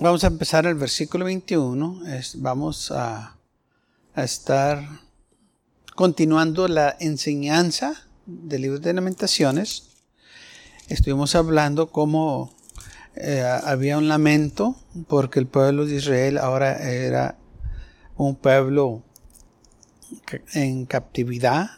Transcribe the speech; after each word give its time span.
Vamos 0.00 0.24
a 0.24 0.28
empezar 0.28 0.66
el 0.66 0.74
versículo 0.74 1.26
21. 1.26 2.00
vamos 2.36 2.90
a, 2.90 3.36
estar 4.16 4.84
continuando 5.94 6.66
la 6.66 6.96
enseñanza 6.98 7.94
del 8.26 8.62
libro 8.62 8.78
de 8.78 8.94
lamentaciones. 8.94 9.90
Estuvimos 10.88 11.34
hablando 11.34 11.90
cómo 11.90 12.52
eh, 13.14 13.42
había 13.42 13.98
un 13.98 14.08
lamento 14.08 14.76
porque 15.08 15.38
el 15.38 15.46
pueblo 15.46 15.86
de 15.86 15.96
Israel 15.96 16.38
ahora 16.38 16.82
era 16.82 17.36
un 18.16 18.34
pueblo 18.34 19.02
en 20.54 20.86
captividad. 20.86 21.70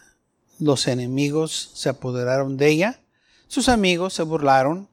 Los 0.59 0.87
enemigos 0.87 1.73
se 1.74 1.88
apoderaron 1.88 2.57
de 2.57 2.69
ella. 2.69 3.01
Sus 3.49 3.69
amigos 3.69 4.15
se 4.15 4.23
burlaron 4.23 4.88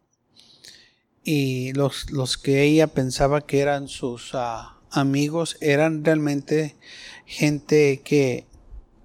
y 1.24 1.74
los, 1.74 2.12
los 2.12 2.38
que 2.38 2.64
ella 2.64 2.88
pensaba 2.88 3.42
que 3.42 3.60
eran 3.60 3.88
sus 3.88 4.32
ah, 4.34 4.78
amigos 4.90 5.58
eran 5.62 6.04
realmente 6.04 6.76
gente 7.26 8.02
que 8.04 8.46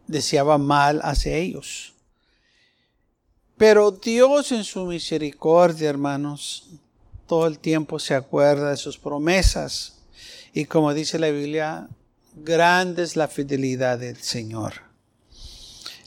deseaba 0.06 0.58
mal 0.58 1.00
hacia 1.02 1.36
ellos. 1.36 1.94
Pero 3.56 3.90
Dios 3.90 4.52
en 4.52 4.64
su 4.64 4.84
misericordia, 4.84 5.88
hermanos, 5.88 6.68
todo 7.26 7.46
el 7.46 7.58
tiempo 7.58 7.98
se 7.98 8.14
acuerda 8.14 8.70
de 8.70 8.76
sus 8.76 8.98
promesas. 8.98 9.98
Y 10.52 10.66
como 10.66 10.94
dice 10.94 11.18
la 11.18 11.30
Biblia, 11.30 11.88
grande 12.34 13.02
es 13.02 13.16
la 13.16 13.28
fidelidad 13.28 13.98
del 13.98 14.16
Señor. 14.18 14.86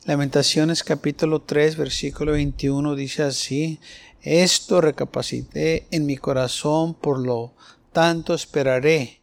Lamentaciones 0.06 0.84
capítulo 0.84 1.42
3, 1.42 1.76
versículo 1.76 2.32
21 2.32 2.96
dice 2.96 3.24
así, 3.24 3.80
esto 4.22 4.82
recapacité 4.82 5.88
en 5.92 6.06
mi 6.06 6.18
corazón, 6.18 6.94
por 6.94 7.20
lo 7.20 7.54
tanto 7.94 8.34
esperaré. 8.34 9.22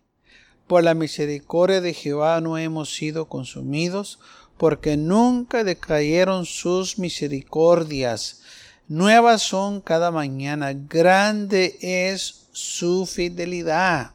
Por 0.66 0.82
la 0.82 0.94
misericordia 0.94 1.80
de 1.80 1.94
Jehová 1.94 2.40
no 2.40 2.58
hemos 2.58 2.94
sido 2.94 3.28
consumidos, 3.28 4.18
porque 4.56 4.96
nunca 4.96 5.64
decayeron 5.64 6.46
sus 6.46 6.98
misericordias. 6.98 8.42
Nuevas 8.88 9.42
son 9.42 9.80
cada 9.80 10.10
mañana, 10.10 10.72
grande 10.72 11.76
es 11.80 12.46
su 12.52 13.06
fidelidad. 13.06 14.12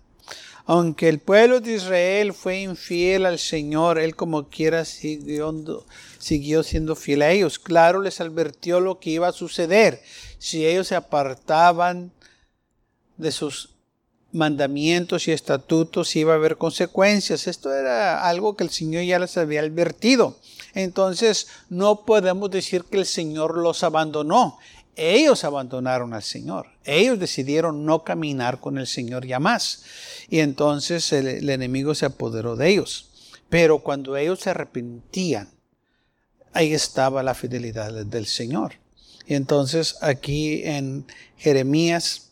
Aunque 0.65 1.09
el 1.09 1.19
pueblo 1.19 1.59
de 1.59 1.75
Israel 1.75 2.33
fue 2.33 2.61
infiel 2.61 3.25
al 3.25 3.39
Señor, 3.39 3.99
él 3.99 4.15
como 4.15 4.47
quiera 4.47 4.85
siguió, 4.85 5.53
siguió 6.21 6.63
siendo 6.63 6.95
fiel 6.95 7.21
a 7.23 7.31
ellos. 7.31 7.59
Claro, 7.59 8.01
les 8.01 8.21
advirtió 8.21 8.79
lo 8.79 8.99
que 8.99 9.09
iba 9.09 9.27
a 9.27 9.33
suceder 9.33 10.01
si 10.41 10.65
ellos 10.65 10.87
se 10.87 10.95
apartaban 10.95 12.11
de 13.17 13.31
sus 13.31 13.75
mandamientos 14.31 15.27
y 15.27 15.31
estatutos, 15.31 16.15
iba 16.15 16.33
a 16.33 16.37
haber 16.37 16.57
consecuencias. 16.57 17.45
Esto 17.45 17.71
era 17.71 18.27
algo 18.27 18.55
que 18.55 18.63
el 18.63 18.71
Señor 18.71 19.03
ya 19.03 19.19
les 19.19 19.37
había 19.37 19.61
advertido. 19.61 20.39
Entonces, 20.73 21.47
no 21.69 22.05
podemos 22.05 22.49
decir 22.49 22.85
que 22.85 22.97
el 22.97 23.05
Señor 23.05 23.55
los 23.55 23.83
abandonó. 23.83 24.57
Ellos 24.95 25.43
abandonaron 25.43 26.15
al 26.15 26.23
Señor. 26.23 26.67
Ellos 26.85 27.19
decidieron 27.19 27.85
no 27.85 28.03
caminar 28.03 28.59
con 28.59 28.79
el 28.79 28.87
Señor 28.87 29.27
ya 29.27 29.39
más. 29.39 29.83
Y 30.27 30.39
entonces 30.39 31.13
el, 31.13 31.47
enemigo 31.49 31.93
se 31.93 32.07
apoderó 32.07 32.55
de 32.55 32.69
ellos. 32.69 33.11
Pero 33.49 33.79
cuando 33.79 34.17
ellos 34.17 34.39
se 34.39 34.49
arrepentían, 34.49 35.49
ahí 36.53 36.73
estaba 36.73 37.23
la 37.23 37.33
fidelidad 37.33 38.05
del 38.05 38.25
Señor. 38.25 38.73
Y 39.25 39.35
entonces 39.35 39.95
aquí 40.01 40.63
en 40.63 41.05
Jeremías, 41.37 42.31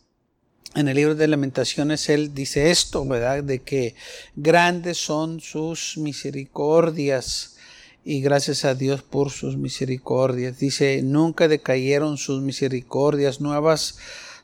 en 0.75 0.87
el 0.87 0.95
libro 0.95 1.15
de 1.15 1.27
lamentaciones, 1.27 2.09
él 2.09 2.33
dice 2.33 2.71
esto, 2.71 3.05
¿verdad? 3.05 3.43
De 3.43 3.59
que 3.59 3.95
grandes 4.35 4.97
son 4.97 5.39
sus 5.39 5.97
misericordias 5.97 7.55
y 8.03 8.21
gracias 8.21 8.65
a 8.65 8.75
Dios 8.75 9.01
por 9.01 9.31
sus 9.31 9.57
misericordias. 9.57 10.59
Dice, 10.59 11.01
nunca 11.03 11.47
decayeron 11.47 12.17
sus 12.17 12.41
misericordias 12.41 13.41
nuevas 13.41 13.97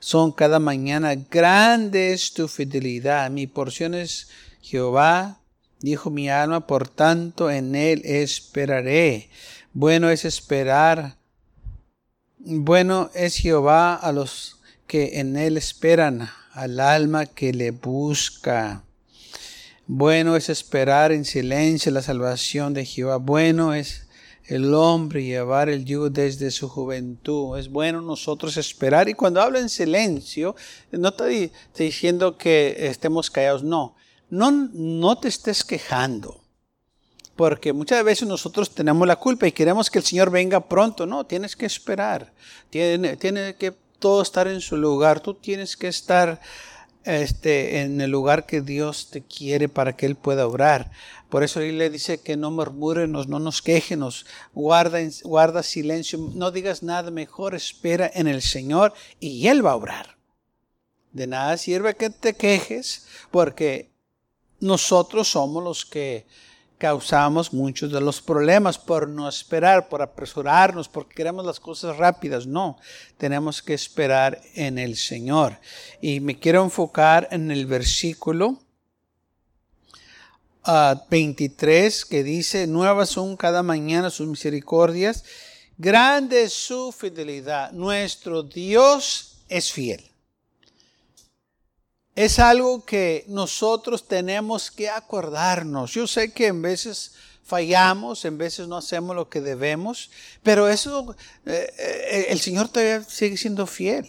son 0.06 0.32
cada 0.32 0.60
mañana. 0.60 1.16
Grande 1.16 2.14
es 2.14 2.32
tu 2.32 2.48
fidelidad. 2.48 3.32
Mi 3.32 3.48
porción 3.48 3.96
es 3.96 4.30
Jehová, 4.62 5.40
dijo 5.80 6.12
mi 6.12 6.30
alma, 6.30 6.68
por 6.68 6.88
tanto 6.88 7.50
en 7.50 7.74
él 7.74 8.04
esperaré. 8.06 9.30
Bueno 9.78 10.10
es 10.10 10.24
esperar 10.24 11.18
bueno 12.48 13.10
es 13.14 13.36
Jehová 13.36 13.96
a 13.96 14.14
los 14.14 14.62
que 14.88 15.20
en 15.20 15.36
él 15.36 15.58
esperan, 15.58 16.30
al 16.54 16.80
alma 16.80 17.26
que 17.26 17.52
le 17.52 17.72
busca. 17.72 18.86
Bueno 19.86 20.38
es 20.38 20.48
esperar 20.48 21.12
en 21.12 21.26
silencio 21.26 21.92
la 21.92 22.02
salvación 22.02 22.74
de 22.74 22.86
Jehová. 22.86 23.18
Bueno 23.18 23.74
es 23.74 24.08
el 24.46 24.74
hombre 24.76 25.26
llevar 25.26 25.68
el 25.68 25.84
yugo 25.84 26.10
desde 26.10 26.52
su 26.52 26.70
juventud. 26.70 27.60
Es 27.60 27.68
bueno 27.68 28.00
nosotros 28.00 28.56
esperar. 28.56 29.10
Y 29.10 29.14
cuando 29.14 29.42
habla 29.42 29.60
en 29.60 29.68
silencio, 29.68 30.56
no 30.92 31.10
estoy 31.10 31.52
diciendo 31.78 32.38
que 32.38 32.78
estemos 32.78 33.30
callados, 33.30 33.64
no. 33.64 33.96
No, 34.30 34.52
no 34.52 35.18
te 35.18 35.28
estés 35.28 35.66
quejando 35.66 36.45
porque 37.36 37.74
muchas 37.74 38.04
veces 38.04 38.28
nosotros 38.28 38.74
tenemos 38.74 39.08
la 39.08 39.18
culpa 39.18 39.48
y 39.48 39.52
queremos 39.52 39.90
que 39.90 40.00
el 40.00 40.06
Señor 40.06 40.30
venga 40.30 40.68
pronto. 40.68 41.06
No, 41.06 41.26
tienes 41.26 41.56
que 41.56 41.66
esperar. 41.66 42.32
Tiene, 42.70 43.18
tiene 43.18 43.56
que 43.56 43.74
todo 44.00 44.22
estar 44.22 44.48
en 44.48 44.62
su 44.62 44.78
lugar. 44.78 45.20
Tú 45.20 45.34
tienes 45.34 45.76
que 45.76 45.88
estar 45.88 46.40
este, 47.06 47.82
en 47.82 48.02
el 48.02 48.10
lugar 48.10 48.46
que 48.46 48.62
Dios 48.62 49.10
te 49.12 49.22
quiere 49.22 49.70
para 49.70 49.96
que 49.96 50.06
Él 50.06 50.16
pueda 50.16 50.48
obrar. 50.48 50.92
Por 51.30 51.44
eso 51.44 51.60
Él 51.60 51.78
le 51.78 51.90
dice 51.90 52.22
que 52.22 52.38
no 52.38 52.52
murmurenos, 52.52 53.28
no 53.28 53.40
nos 53.40 53.62
quejenos, 53.62 54.26
guarda, 54.54 55.00
guarda 55.24 55.62
silencio, 55.62 56.18
no 56.34 56.52
digas 56.52 56.84
nada, 56.84 57.12
mejor 57.12 57.54
espera 57.54 58.10
en 58.14 58.28
el 58.28 58.42
Señor 58.42 58.94
y 59.20 59.48
Él 59.48 59.66
va 59.66 59.72
a 59.72 59.76
obrar. 59.76 60.18
De 61.12 61.28
nada 61.28 61.58
sirve 61.58 61.96
que 61.96 62.10
te 62.10 62.34
quejes 62.34 63.08
porque 63.32 63.92
nosotros 64.60 65.28
somos 65.28 65.64
los 65.64 65.86
que 65.86 66.26
causamos 66.86 67.52
muchos 67.52 67.92
de 67.92 68.00
los 68.00 68.22
problemas 68.22 68.78
por 68.78 69.10
no 69.10 69.28
esperar, 69.28 69.90
por 69.90 70.04
apresurarnos, 70.04 70.88
porque 70.88 71.16
queremos 71.16 71.44
las 71.44 71.60
cosas 71.60 71.98
rápidas. 71.98 72.46
No, 72.46 72.78
tenemos 73.18 73.64
que 73.64 73.74
esperar 73.74 74.40
en 74.54 74.78
el 74.78 74.96
Señor. 74.96 75.58
Y 76.00 76.20
me 76.20 76.38
quiero 76.38 76.64
enfocar 76.64 77.28
en 77.32 77.50
el 77.50 77.66
versículo 77.66 78.60
23 81.10 82.04
ah, 82.04 82.08
que 82.08 82.24
dice, 82.24 82.68
nuevas 82.68 83.10
son 83.10 83.36
cada 83.36 83.64
mañana 83.64 84.12
sus 84.12 84.28
misericordias, 84.28 85.26
grande 85.80 86.44
es 86.44 86.54
su 86.54 86.92
fidelidad. 86.92 87.72
Nuestro 87.72 88.44
Dios 88.44 89.38
es 89.50 89.72
fiel 89.72 90.15
es 92.16 92.40
algo 92.40 92.86
que 92.86 93.26
nosotros 93.28 94.08
tenemos 94.08 94.72
que 94.72 94.90
acordarnos. 94.90 95.92
Yo 95.94 96.08
sé 96.08 96.32
que 96.32 96.48
en 96.48 96.62
veces 96.62 97.14
fallamos, 97.44 98.26
en 98.26 98.38
veces 98.38 98.68
no 98.68 98.78
hacemos 98.78 99.16
lo 99.16 99.30
que 99.30 99.42
debemos, 99.42 100.10
pero 100.42 100.70
eso, 100.70 101.16
eh, 101.46 101.74
eh, 101.78 102.26
el 102.30 102.40
Señor 102.40 102.70
todavía 102.70 103.04
sigue 103.04 103.38
siendo 103.38 103.68
fiel. 103.68 104.08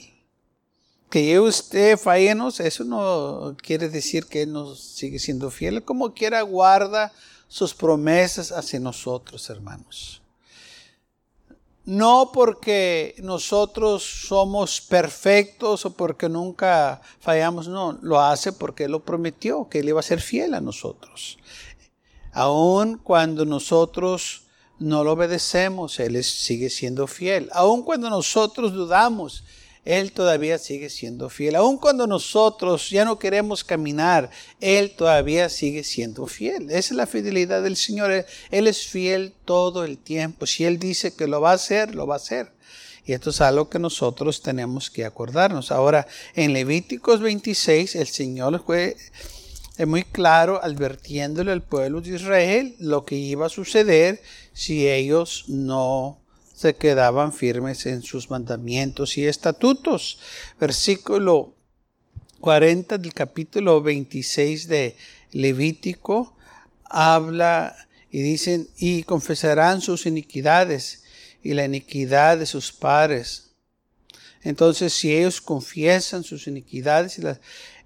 Que 1.10 1.32
yo 1.32 1.44
usted 1.44 1.98
fallenos, 1.98 2.60
eso 2.60 2.84
no 2.84 3.56
quiere 3.62 3.88
decir 3.88 4.26
que 4.26 4.42
Él 4.42 4.52
nos 4.52 4.80
sigue 4.80 5.18
siendo 5.18 5.50
fiel. 5.50 5.84
Como 5.84 6.14
quiera 6.14 6.42
guarda 6.42 7.12
sus 7.48 7.74
promesas 7.74 8.50
hacia 8.50 8.80
nosotros, 8.80 9.48
hermanos 9.50 10.22
no 11.86 12.32
porque 12.32 13.14
nosotros 13.22 14.02
somos 14.02 14.80
perfectos 14.80 15.86
o 15.86 15.94
porque 15.94 16.28
nunca 16.28 17.00
fallamos, 17.20 17.68
no, 17.68 17.96
lo 18.02 18.20
hace 18.20 18.52
porque 18.52 18.84
Él 18.84 18.92
lo 18.92 19.04
prometió, 19.04 19.68
que 19.68 19.78
Él 19.78 19.88
iba 19.88 20.00
a 20.00 20.02
ser 20.02 20.20
fiel 20.20 20.54
a 20.54 20.60
nosotros. 20.60 21.38
Aun 22.32 22.98
cuando 22.98 23.44
nosotros 23.46 24.42
no 24.80 25.04
lo 25.04 25.12
obedecemos, 25.12 26.00
Él 26.00 26.22
sigue 26.24 26.70
siendo 26.70 27.06
fiel. 27.06 27.48
Aun 27.52 27.84
cuando 27.84 28.10
nosotros 28.10 28.72
dudamos, 28.72 29.44
Él 29.86 30.10
todavía 30.10 30.58
sigue 30.58 30.90
siendo 30.90 31.30
fiel. 31.30 31.54
Aun 31.54 31.78
cuando 31.78 32.08
nosotros 32.08 32.90
ya 32.90 33.04
no 33.04 33.20
queremos 33.20 33.62
caminar, 33.62 34.30
Él 34.60 34.90
todavía 34.96 35.48
sigue 35.48 35.84
siendo 35.84 36.26
fiel. 36.26 36.64
Esa 36.70 36.76
es 36.76 36.92
la 36.92 37.06
fidelidad 37.06 37.62
del 37.62 37.76
Señor. 37.76 38.26
Él, 38.50 38.66
es 38.66 38.88
fiel 38.88 39.32
todo 39.44 39.84
el 39.84 39.96
tiempo. 39.96 40.44
Si 40.44 40.64
Él 40.64 40.80
dice 40.80 41.14
que 41.14 41.28
lo 41.28 41.40
va 41.40 41.52
a 41.52 41.54
hacer, 41.54 41.94
lo 41.94 42.04
va 42.04 42.14
a 42.14 42.16
hacer. 42.16 42.50
Y 43.04 43.12
esto 43.12 43.30
es 43.30 43.40
algo 43.40 43.70
que 43.70 43.78
nosotros 43.78 44.42
tenemos 44.42 44.90
que 44.90 45.04
acordarnos. 45.04 45.70
Ahora, 45.70 46.08
en 46.34 46.52
Levíticos 46.52 47.20
26, 47.20 47.94
el 47.94 48.08
Señor 48.08 48.64
fue 48.66 48.96
muy 49.86 50.02
claro 50.02 50.60
advirtiéndole 50.64 51.52
al 51.52 51.62
pueblo 51.62 52.00
de 52.00 52.16
Israel 52.16 52.74
lo 52.80 53.04
que 53.04 53.14
iba 53.14 53.46
a 53.46 53.50
suceder 53.50 54.20
si 54.52 54.88
ellos 54.88 55.44
no 55.46 56.25
se 56.56 56.74
quedaban 56.74 57.34
firmes 57.34 57.84
en 57.84 58.02
sus 58.02 58.30
mandamientos 58.30 59.18
y 59.18 59.26
estatutos. 59.26 60.18
Versículo 60.58 61.54
40 62.40 62.96
del 62.96 63.12
capítulo 63.12 63.82
26 63.82 64.66
de 64.66 64.96
Levítico 65.32 66.34
habla 66.84 67.76
y 68.10 68.22
dicen, 68.22 68.68
y 68.78 69.02
confesarán 69.02 69.82
sus 69.82 70.06
iniquidades 70.06 71.04
y 71.42 71.52
la 71.52 71.66
iniquidad 71.66 72.38
de 72.38 72.46
sus 72.46 72.72
padres. 72.72 73.50
Entonces, 74.40 74.94
si 74.94 75.14
ellos 75.14 75.42
confiesan 75.42 76.24
sus 76.24 76.46
iniquidades 76.46 77.18
y 77.18 77.22
la 77.22 77.38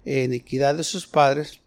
iniquidad 0.05 0.75
de 0.75 0.85
sus 0.85 1.07
padres, 1.07 1.59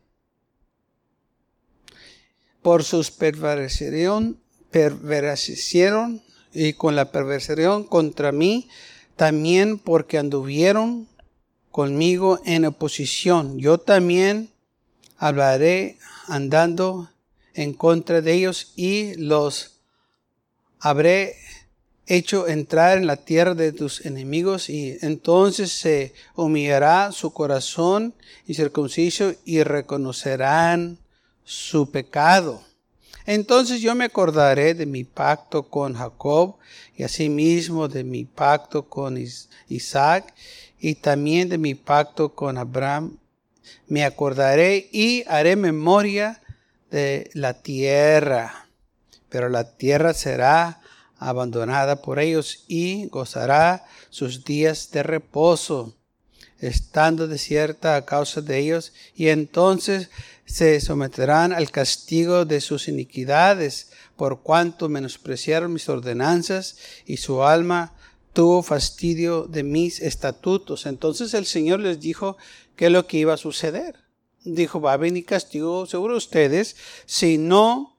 por 2.63 2.83
sus 2.83 3.11
perversación, 3.11 4.41
perversación 4.71 6.23
y 6.55 6.73
con 6.75 6.97
la 6.97 7.11
perversión 7.11 7.85
contra 7.85 8.33
mí, 8.33 8.69
también 9.17 9.79
porque 9.79 10.19
anduvieron 10.19 11.09
conmigo 11.71 12.41
en 12.45 12.65
oposición. 12.67 13.59
Yo 13.59 13.79
también 13.79 14.51
hablaré 15.19 15.99
andando 16.29 17.11
en 17.55 17.73
contra 17.75 18.21
de 18.21 18.33
ellos 18.33 18.73
y 18.77 19.15
los 19.15 19.81
habré 20.81 21.37
hecho 22.07 22.47
entrar 22.49 22.99
en 22.99 23.07
la 23.07 23.17
tierra 23.17 23.55
de 23.55 23.73
tus 23.73 24.05
enemigos 24.05 24.69
y 24.69 24.99
entonces 25.01 25.73
se 25.73 26.13
humillará 26.35 27.13
su 27.13 27.33
corazón 27.33 28.15
y 28.47 28.55
circunciso 28.55 29.35
y 29.45 29.63
reconocerán 29.63 30.99
su 31.45 31.91
pecado. 31.91 32.63
Entonces 33.27 33.81
yo 33.81 33.95
me 33.95 34.05
acordaré 34.05 34.75
de 34.75 34.87
mi 34.87 35.05
pacto 35.05 35.63
con 35.63 35.95
Jacob 35.95 36.57
y 36.97 37.05
asimismo 37.05 37.89
de 37.89 38.05
mi 38.05 38.25
pacto 38.25 38.89
con 38.89 39.19
Isaac 39.69 40.35
y 40.79 40.97
también 40.97 41.49
de 41.49 41.57
mi 41.57 41.75
pacto 41.75 42.35
con 42.35 42.59
Abraham. 42.59 43.19
Me 43.89 44.05
acordaré 44.05 44.89
y 44.93 45.25
haré 45.27 45.57
memoria 45.57 46.43
de 46.91 47.31
la 47.33 47.55
tierra, 47.55 48.69
pero 49.31 49.49
la 49.49 49.77
tierra 49.77 50.13
será 50.13 50.81
abandonada 51.17 52.03
por 52.03 52.19
ellos 52.19 52.65
y 52.69 53.07
gozará 53.07 53.87
sus 54.11 54.45
días 54.45 54.91
de 54.91 55.03
reposo, 55.03 55.95
estando 56.69 57.29
desierta 57.29 57.97
a 57.97 58.05
causa 58.05 58.41
de 58.41 58.59
ellos, 58.59 58.93
y 59.15 59.29
entonces 59.29 60.11
se 60.45 60.81
someterán 60.81 61.53
al 61.53 61.71
castigo 61.71 62.45
de 62.45 62.61
sus 62.61 62.89
iniquidades, 62.89 63.91
por 64.17 64.43
cuanto 64.43 64.89
menospreciaron 64.89 65.73
mis 65.73 65.89
ordenanzas 65.89 66.77
y 67.07 67.17
su 67.17 67.43
alma 67.43 67.95
tuvo 68.33 68.63
fastidio 68.63 69.45
de 69.45 69.63
mis 69.63 70.01
estatutos. 70.01 70.87
Entonces 70.87 71.35
el 71.35 71.47
Señor 71.47 71.81
les 71.81 72.01
dijo 72.01 72.37
qué 72.77 72.87
es 72.87 72.93
lo 72.93 73.07
que 73.07 73.19
iba 73.19 73.35
a 73.35 73.39
suceder. 73.39 73.97
Dijo, 74.45 74.81
va 74.81 74.93
a 74.93 74.99
venir 74.99 75.25
castigo 75.25 75.87
seguro 75.87 76.17
ustedes 76.17 76.77
si 77.07 77.39
no 77.39 77.97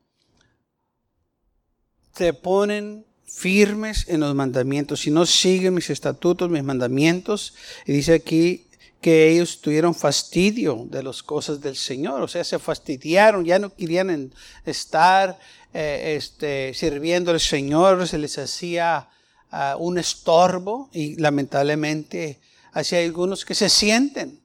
se 2.16 2.34
ponen 2.34 3.06
firmes 3.36 4.06
en 4.08 4.22
los 4.22 4.34
mandamientos, 4.34 5.02
si 5.02 5.12
no 5.12 5.26
siguen 5.26 5.74
mis 5.74 5.90
estatutos, 5.90 6.50
mis 6.50 6.64
mandamientos. 6.64 7.54
Y 7.86 7.92
dice 7.92 8.14
aquí, 8.14 8.68
que 9.02 9.30
ellos 9.30 9.62
tuvieron 9.62 9.94
fastidio 9.94 10.88
de 10.90 11.04
las 11.04 11.22
cosas 11.22 11.62
del 11.62 11.76
Señor, 11.76 12.22
o 12.22 12.28
sea, 12.28 12.44
se 12.44 12.58
fastidiaron, 12.58 13.46
ya 13.46 13.60
no 13.60 13.76
querían 13.76 14.34
estar 14.66 15.38
eh, 15.74 16.16
este, 16.18 16.74
sirviendo 16.74 17.30
al 17.30 17.40
Señor, 17.40 18.08
se 18.08 18.18
les 18.18 18.38
hacía 18.40 19.08
ah, 19.52 19.76
un 19.78 20.00
estorbo 20.00 20.90
y 20.92 21.18
lamentablemente 21.18 22.40
hay 22.72 22.86
algunos 23.06 23.46
que 23.46 23.54
se 23.54 23.70
sienten 23.70 24.40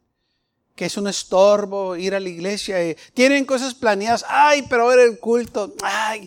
que 0.80 0.86
es 0.86 0.96
un 0.96 1.08
estorbo 1.08 1.94
ir 1.96 2.14
a 2.14 2.20
la 2.20 2.28
iglesia, 2.30 2.82
y 2.82 2.96
tienen 3.12 3.44
cosas 3.44 3.74
planeadas, 3.74 4.24
ay, 4.26 4.64
pero 4.68 4.84
ahora 4.84 5.02
el 5.02 5.18
culto, 5.18 5.74
ay, 5.82 6.26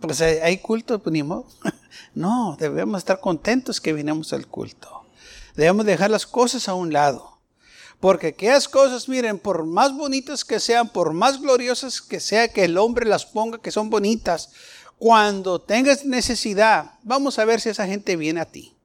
pues 0.00 0.20
hay 0.20 0.58
culto, 0.58 0.98
pues 0.98 1.12
ni 1.12 1.22
modo. 1.22 1.46
No, 2.14 2.56
debemos 2.58 2.98
estar 2.98 3.20
contentos 3.20 3.80
que 3.80 3.92
vinimos 3.92 4.32
al 4.32 4.46
culto. 4.46 5.06
Debemos 5.54 5.86
dejar 5.86 6.10
las 6.10 6.26
cosas 6.26 6.68
a 6.68 6.74
un 6.74 6.92
lado. 6.92 7.38
Porque 8.00 8.28
aquellas 8.28 8.68
cosas, 8.68 9.08
miren, 9.08 9.38
por 9.38 9.64
más 9.64 9.94
bonitas 9.94 10.44
que 10.44 10.60
sean, 10.60 10.88
por 10.88 11.12
más 11.12 11.40
gloriosas 11.40 12.00
que 12.00 12.20
sea 12.20 12.52
que 12.52 12.64
el 12.64 12.78
hombre 12.78 13.06
las 13.06 13.26
ponga, 13.26 13.58
que 13.58 13.70
son 13.70 13.90
bonitas, 13.90 14.50
cuando 14.98 15.60
tengas 15.60 16.04
necesidad, 16.04 16.92
vamos 17.02 17.38
a 17.38 17.44
ver 17.44 17.60
si 17.60 17.68
esa 17.68 17.86
gente 17.86 18.16
viene 18.16 18.40
a 18.40 18.44
ti. 18.44 18.76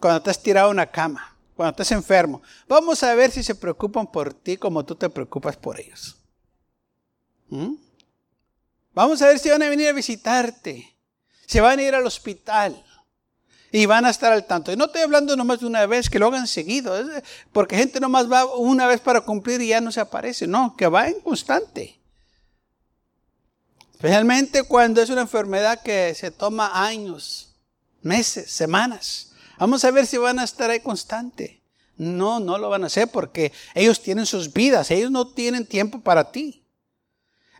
Cuando 0.00 0.18
estás 0.18 0.42
tirado 0.42 0.68
en 0.68 0.76
una 0.76 0.90
cama, 0.90 1.36
cuando 1.54 1.70
estás 1.70 1.92
enfermo, 1.92 2.42
vamos 2.68 3.02
a 3.02 3.14
ver 3.14 3.30
si 3.30 3.42
se 3.42 3.54
preocupan 3.54 4.06
por 4.10 4.32
ti 4.34 4.56
como 4.56 4.84
tú 4.84 4.94
te 4.94 5.08
preocupas 5.08 5.56
por 5.56 5.80
ellos. 5.80 6.16
¿Mm? 7.48 7.74
Vamos 8.94 9.20
a 9.22 9.26
ver 9.26 9.38
si 9.38 9.50
van 9.50 9.62
a 9.62 9.68
venir 9.68 9.88
a 9.88 9.92
visitarte, 9.92 10.96
si 11.46 11.60
van 11.60 11.78
a 11.78 11.82
ir 11.82 11.94
al 11.94 12.06
hospital 12.06 12.82
y 13.72 13.86
van 13.86 14.04
a 14.04 14.10
estar 14.10 14.32
al 14.32 14.46
tanto. 14.46 14.70
Y 14.70 14.76
no 14.76 14.84
estoy 14.84 15.02
hablando 15.02 15.36
nomás 15.36 15.58
de 15.58 15.66
una 15.66 15.84
vez, 15.86 16.08
que 16.08 16.20
lo 16.20 16.28
hagan 16.28 16.46
seguido, 16.46 16.94
porque 17.52 17.76
gente 17.76 17.98
nomás 17.98 18.30
va 18.30 18.44
una 18.54 18.86
vez 18.86 19.00
para 19.00 19.22
cumplir 19.22 19.60
y 19.60 19.68
ya 19.68 19.80
no 19.80 19.90
se 19.90 19.98
aparece. 20.00 20.46
No, 20.46 20.76
que 20.76 20.86
va 20.86 21.08
en 21.08 21.20
constante. 21.20 21.98
Especialmente 23.94 24.62
cuando 24.62 25.02
es 25.02 25.10
una 25.10 25.22
enfermedad 25.22 25.82
que 25.82 26.14
se 26.14 26.30
toma 26.30 26.86
años, 26.86 27.56
meses, 28.00 28.48
semanas. 28.48 29.32
Vamos 29.58 29.84
a 29.84 29.90
ver 29.90 30.06
si 30.06 30.18
van 30.18 30.38
a 30.38 30.44
estar 30.44 30.70
ahí 30.70 30.78
constante. 30.78 31.60
No, 31.96 32.38
no 32.38 32.58
lo 32.58 32.68
van 32.70 32.84
a 32.84 32.86
hacer 32.86 33.08
porque 33.08 33.52
ellos 33.74 34.00
tienen 34.00 34.26
sus 34.26 34.52
vidas, 34.52 34.90
ellos 34.92 35.10
no 35.10 35.28
tienen 35.28 35.66
tiempo 35.66 36.00
para 36.00 36.30
ti. 36.30 36.63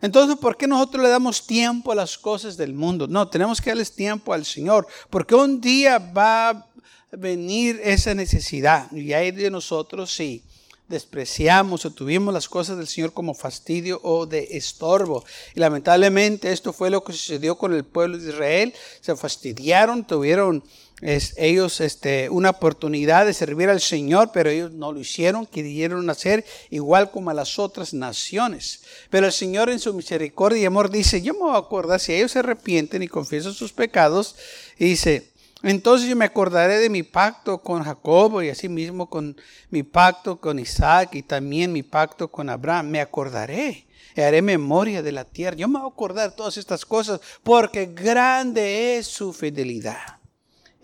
Entonces, 0.01 0.37
¿por 0.37 0.57
qué 0.57 0.67
nosotros 0.67 1.03
le 1.03 1.09
damos 1.09 1.47
tiempo 1.47 1.91
a 1.91 1.95
las 1.95 2.17
cosas 2.17 2.57
del 2.57 2.73
mundo? 2.73 3.07
No, 3.07 3.27
tenemos 3.27 3.61
que 3.61 3.69
darles 3.69 3.93
tiempo 3.93 4.33
al 4.33 4.45
Señor, 4.45 4.87
porque 5.09 5.35
un 5.35 5.61
día 5.61 5.97
va 5.97 6.49
a 6.49 6.67
venir 7.11 7.79
esa 7.83 8.13
necesidad 8.13 8.91
y 8.91 9.13
hay 9.13 9.31
de 9.31 9.49
nosotros 9.49 10.13
si 10.13 10.43
despreciamos 10.87 11.85
o 11.85 11.91
tuvimos 11.91 12.33
las 12.33 12.47
cosas 12.47 12.77
del 12.77 12.87
Señor 12.87 13.13
como 13.13 13.33
fastidio 13.33 13.99
o 14.03 14.25
de 14.25 14.49
estorbo. 14.51 15.23
Y 15.55 15.59
lamentablemente 15.59 16.51
esto 16.51 16.73
fue 16.73 16.89
lo 16.89 17.03
que 17.03 17.13
sucedió 17.13 17.57
con 17.57 17.73
el 17.73 17.83
pueblo 17.83 18.17
de 18.17 18.29
Israel. 18.29 18.73
Se 19.01 19.15
fastidiaron, 19.15 20.05
tuvieron 20.05 20.63
es, 21.01 21.33
ellos 21.37 21.81
este, 21.81 22.29
una 22.29 22.51
oportunidad 22.51 23.25
de 23.25 23.33
servir 23.33 23.69
al 23.69 23.81
Señor, 23.81 24.31
pero 24.33 24.49
ellos 24.49 24.71
no 24.71 24.93
lo 24.93 24.99
hicieron, 24.99 25.45
quisieron 25.45 26.09
hacer 26.09 26.45
igual 26.69 27.11
como 27.11 27.29
a 27.29 27.33
las 27.33 27.59
otras 27.59 27.93
naciones. 27.93 28.83
Pero 29.09 29.25
el 29.25 29.33
Señor 29.33 29.69
en 29.69 29.79
su 29.79 29.93
misericordia 29.93 30.61
y 30.61 30.65
amor 30.65 30.89
dice, 30.89 31.21
yo 31.21 31.33
me 31.33 31.41
voy 31.41 31.55
a 31.55 31.59
acordar, 31.59 31.99
si 31.99 32.13
ellos 32.13 32.31
se 32.31 32.39
arrepienten 32.39 33.03
y 33.03 33.07
confiesan 33.07 33.53
sus 33.53 33.73
pecados, 33.73 34.35
dice, 34.79 35.31
entonces 35.63 36.07
yo 36.07 36.15
me 36.15 36.25
acordaré 36.25 36.79
de 36.79 36.89
mi 36.89 37.03
pacto 37.03 37.57
con 37.57 37.83
Jacobo 37.83 38.41
y 38.41 38.49
asimismo 38.49 39.09
con 39.09 39.35
mi 39.71 39.83
pacto 39.83 40.39
con 40.39 40.59
Isaac 40.59 41.15
y 41.15 41.23
también 41.23 41.73
mi 41.73 41.83
pacto 41.83 42.29
con 42.29 42.49
Abraham. 42.49 42.87
Me 42.87 43.01
acordaré 43.01 43.85
y 44.15 44.21
haré 44.21 44.41
memoria 44.41 45.01
de 45.01 45.11
la 45.11 45.25
tierra. 45.25 45.57
Yo 45.57 45.67
me 45.67 45.79
voy 45.79 45.89
a 45.89 45.91
acordar 45.91 46.35
todas 46.35 46.57
estas 46.57 46.85
cosas 46.85 47.19
porque 47.43 47.87
grande 47.87 48.97
es 48.97 49.07
su 49.07 49.33
fidelidad 49.33 50.19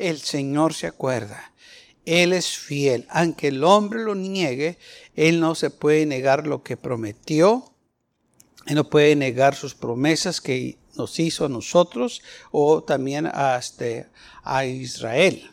el 0.01 0.19
Señor 0.19 0.73
se 0.73 0.87
acuerda. 0.87 1.51
Él 2.05 2.33
es 2.33 2.57
fiel. 2.57 3.05
Aunque 3.09 3.49
el 3.49 3.63
hombre 3.63 4.03
lo 4.03 4.15
niegue, 4.15 4.77
Él 5.15 5.39
no 5.39 5.55
se 5.55 5.69
puede 5.69 6.05
negar 6.05 6.47
lo 6.47 6.63
que 6.63 6.77
prometió. 6.77 7.73
Él 8.65 8.75
no 8.75 8.89
puede 8.89 9.15
negar 9.15 9.55
sus 9.55 9.75
promesas 9.75 10.41
que 10.41 10.77
nos 10.95 11.19
hizo 11.19 11.45
a 11.45 11.49
nosotros 11.49 12.21
o 12.51 12.83
también 12.83 13.27
a, 13.31 13.59
Israel. 14.65 15.49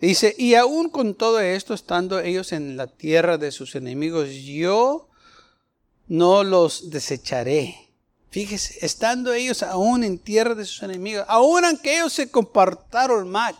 Dice, 0.00 0.34
y 0.36 0.54
aún 0.54 0.90
con 0.90 1.14
todo 1.14 1.40
esto, 1.40 1.72
estando 1.72 2.20
ellos 2.20 2.52
en 2.52 2.76
la 2.76 2.86
tierra 2.86 3.38
de 3.38 3.50
sus 3.50 3.74
enemigos, 3.74 4.28
yo 4.30 5.08
no 6.06 6.44
los 6.44 6.90
desecharé 6.90 7.85
Fíjese, 8.36 8.84
estando 8.84 9.32
ellos 9.32 9.62
aún 9.62 10.04
en 10.04 10.18
tierra 10.18 10.54
de 10.54 10.66
sus 10.66 10.82
enemigos, 10.82 11.24
aún 11.26 11.64
aunque 11.64 11.96
ellos 11.96 12.12
se 12.12 12.30
comportaron 12.30 13.30
mal, 13.30 13.56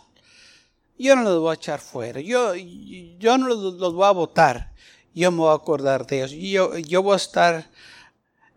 yo 0.99 1.15
no 1.15 1.23
los 1.23 1.39
voy 1.39 1.49
a 1.49 1.55
echar 1.55 1.79
fuera, 1.79 2.21
yo, 2.21 2.53
yo 2.53 3.39
no 3.39 3.47
los, 3.47 3.93
voy 3.95 4.05
a 4.05 4.11
votar, 4.11 4.71
yo 5.15 5.31
me 5.31 5.39
voy 5.39 5.49
a 5.49 5.55
acordar 5.55 6.05
de 6.05 6.17
ellos, 6.17 6.31
yo, 6.31 6.77
yo 6.77 7.01
voy 7.01 7.13
a 7.13 7.15
estar 7.15 7.71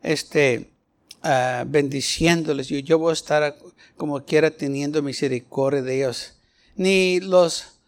este, 0.03 0.71
uh, 1.25 1.65
bendiciéndoles, 1.65 2.69
yo, 2.69 2.79
yo 2.81 2.99
voy 2.99 3.12
a 3.12 3.15
estar 3.15 3.57
como 3.97 4.23
quiera 4.23 4.50
teniendo 4.50 5.00
misericordia 5.00 5.81
de 5.81 5.97
ellos, 6.00 6.35
ni 6.77 7.21
los 7.21 7.79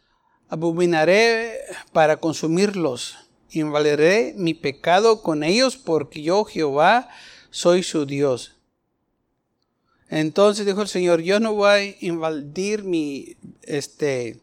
abominaré 0.48 1.52
para 1.92 2.16
consumirlos, 2.16 3.14
invalidaré 3.50 4.32
mi 4.38 4.54
pecado 4.54 5.20
con 5.20 5.44
ellos 5.44 5.76
porque 5.76 6.22
yo 6.22 6.46
Jehová 6.46 7.10
soy 7.52 7.82
su 7.82 8.06
Dios. 8.06 8.56
Entonces 10.08 10.66
dijo 10.66 10.82
el 10.82 10.88
Señor, 10.88 11.20
yo 11.20 11.38
no 11.38 11.54
voy 11.54 11.70
a 11.70 12.04
invadir 12.04 12.82
mi 12.82 13.36
este 13.62 14.40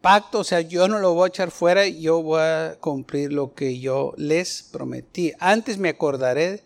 pacto, 0.00 0.40
o 0.40 0.44
sea, 0.44 0.62
yo 0.62 0.88
no 0.88 0.98
lo 0.98 1.14
voy 1.14 1.26
a 1.26 1.28
echar 1.28 1.50
fuera, 1.50 1.86
yo 1.86 2.22
voy 2.22 2.40
a 2.40 2.76
cumplir 2.80 3.32
lo 3.32 3.54
que 3.54 3.78
yo 3.78 4.14
les 4.16 4.62
prometí. 4.62 5.32
Antes 5.38 5.78
me 5.78 5.90
acordaré 5.90 6.64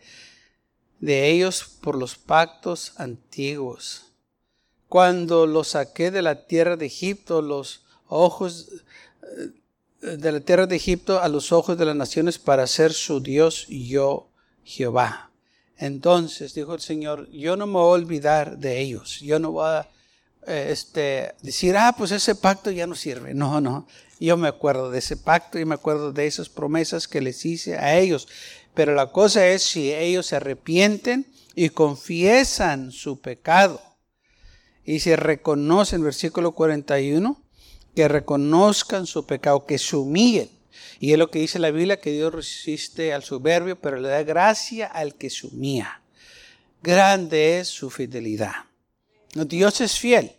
de 1.00 1.30
ellos 1.30 1.64
por 1.80 1.96
los 1.98 2.16
pactos 2.16 2.92
antiguos. 2.96 4.12
Cuando 4.88 5.46
los 5.46 5.68
saqué 5.68 6.10
de 6.10 6.22
la 6.22 6.46
tierra 6.46 6.76
de 6.76 6.86
Egipto, 6.86 7.42
los 7.42 7.84
ojos 8.06 8.68
eh, 10.02 10.16
de 10.16 10.32
la 10.32 10.40
tierra 10.40 10.66
de 10.66 10.76
Egipto 10.76 11.20
a 11.20 11.28
los 11.28 11.52
ojos 11.52 11.78
de 11.78 11.84
las 11.84 11.96
naciones 11.96 12.38
para 12.38 12.66
ser 12.66 12.92
su 12.92 13.20
Dios, 13.20 13.66
yo 13.68 14.28
Jehová. 14.64 15.29
Entonces 15.80 16.52
dijo 16.52 16.74
el 16.74 16.80
Señor, 16.82 17.30
yo 17.30 17.56
no 17.56 17.66
me 17.66 17.72
voy 17.72 17.98
a 17.98 18.02
olvidar 18.02 18.58
de 18.58 18.80
ellos, 18.80 19.18
yo 19.20 19.38
no 19.38 19.52
voy 19.52 19.66
a 19.66 19.88
eh, 20.46 20.68
este, 20.68 21.34
decir, 21.40 21.74
ah, 21.74 21.94
pues 21.96 22.10
ese 22.10 22.34
pacto 22.34 22.70
ya 22.70 22.86
no 22.86 22.94
sirve. 22.94 23.32
No, 23.32 23.62
no, 23.62 23.86
yo 24.20 24.36
me 24.36 24.48
acuerdo 24.48 24.90
de 24.90 24.98
ese 24.98 25.16
pacto 25.16 25.58
y 25.58 25.64
me 25.64 25.74
acuerdo 25.74 26.12
de 26.12 26.26
esas 26.26 26.50
promesas 26.50 27.08
que 27.08 27.22
les 27.22 27.46
hice 27.46 27.78
a 27.78 27.98
ellos. 27.98 28.28
Pero 28.74 28.94
la 28.94 29.10
cosa 29.10 29.46
es 29.46 29.62
si 29.62 29.90
ellos 29.90 30.26
se 30.26 30.36
arrepienten 30.36 31.26
y 31.54 31.70
confiesan 31.70 32.92
su 32.92 33.18
pecado 33.18 33.80
y 34.84 35.00
se 35.00 35.16
reconocen, 35.16 36.04
versículo 36.04 36.52
41, 36.52 37.42
que 37.96 38.06
reconozcan 38.06 39.06
su 39.06 39.24
pecado, 39.24 39.64
que 39.64 39.78
se 39.78 39.96
humillen 39.96 40.59
y 40.98 41.12
es 41.12 41.18
lo 41.18 41.30
que 41.30 41.38
dice 41.40 41.58
la 41.58 41.70
Biblia, 41.70 42.00
que 42.00 42.12
Dios 42.12 42.34
resiste 42.34 43.12
al 43.12 43.22
soberbio, 43.22 43.80
pero 43.80 43.98
le 43.98 44.08
da 44.08 44.22
gracia 44.22 44.86
al 44.86 45.14
que 45.14 45.30
sumía. 45.30 46.02
Grande 46.82 47.58
es 47.60 47.68
su 47.68 47.90
fidelidad. 47.90 48.54
Dios 49.34 49.80
es 49.80 49.98
fiel. 49.98 50.32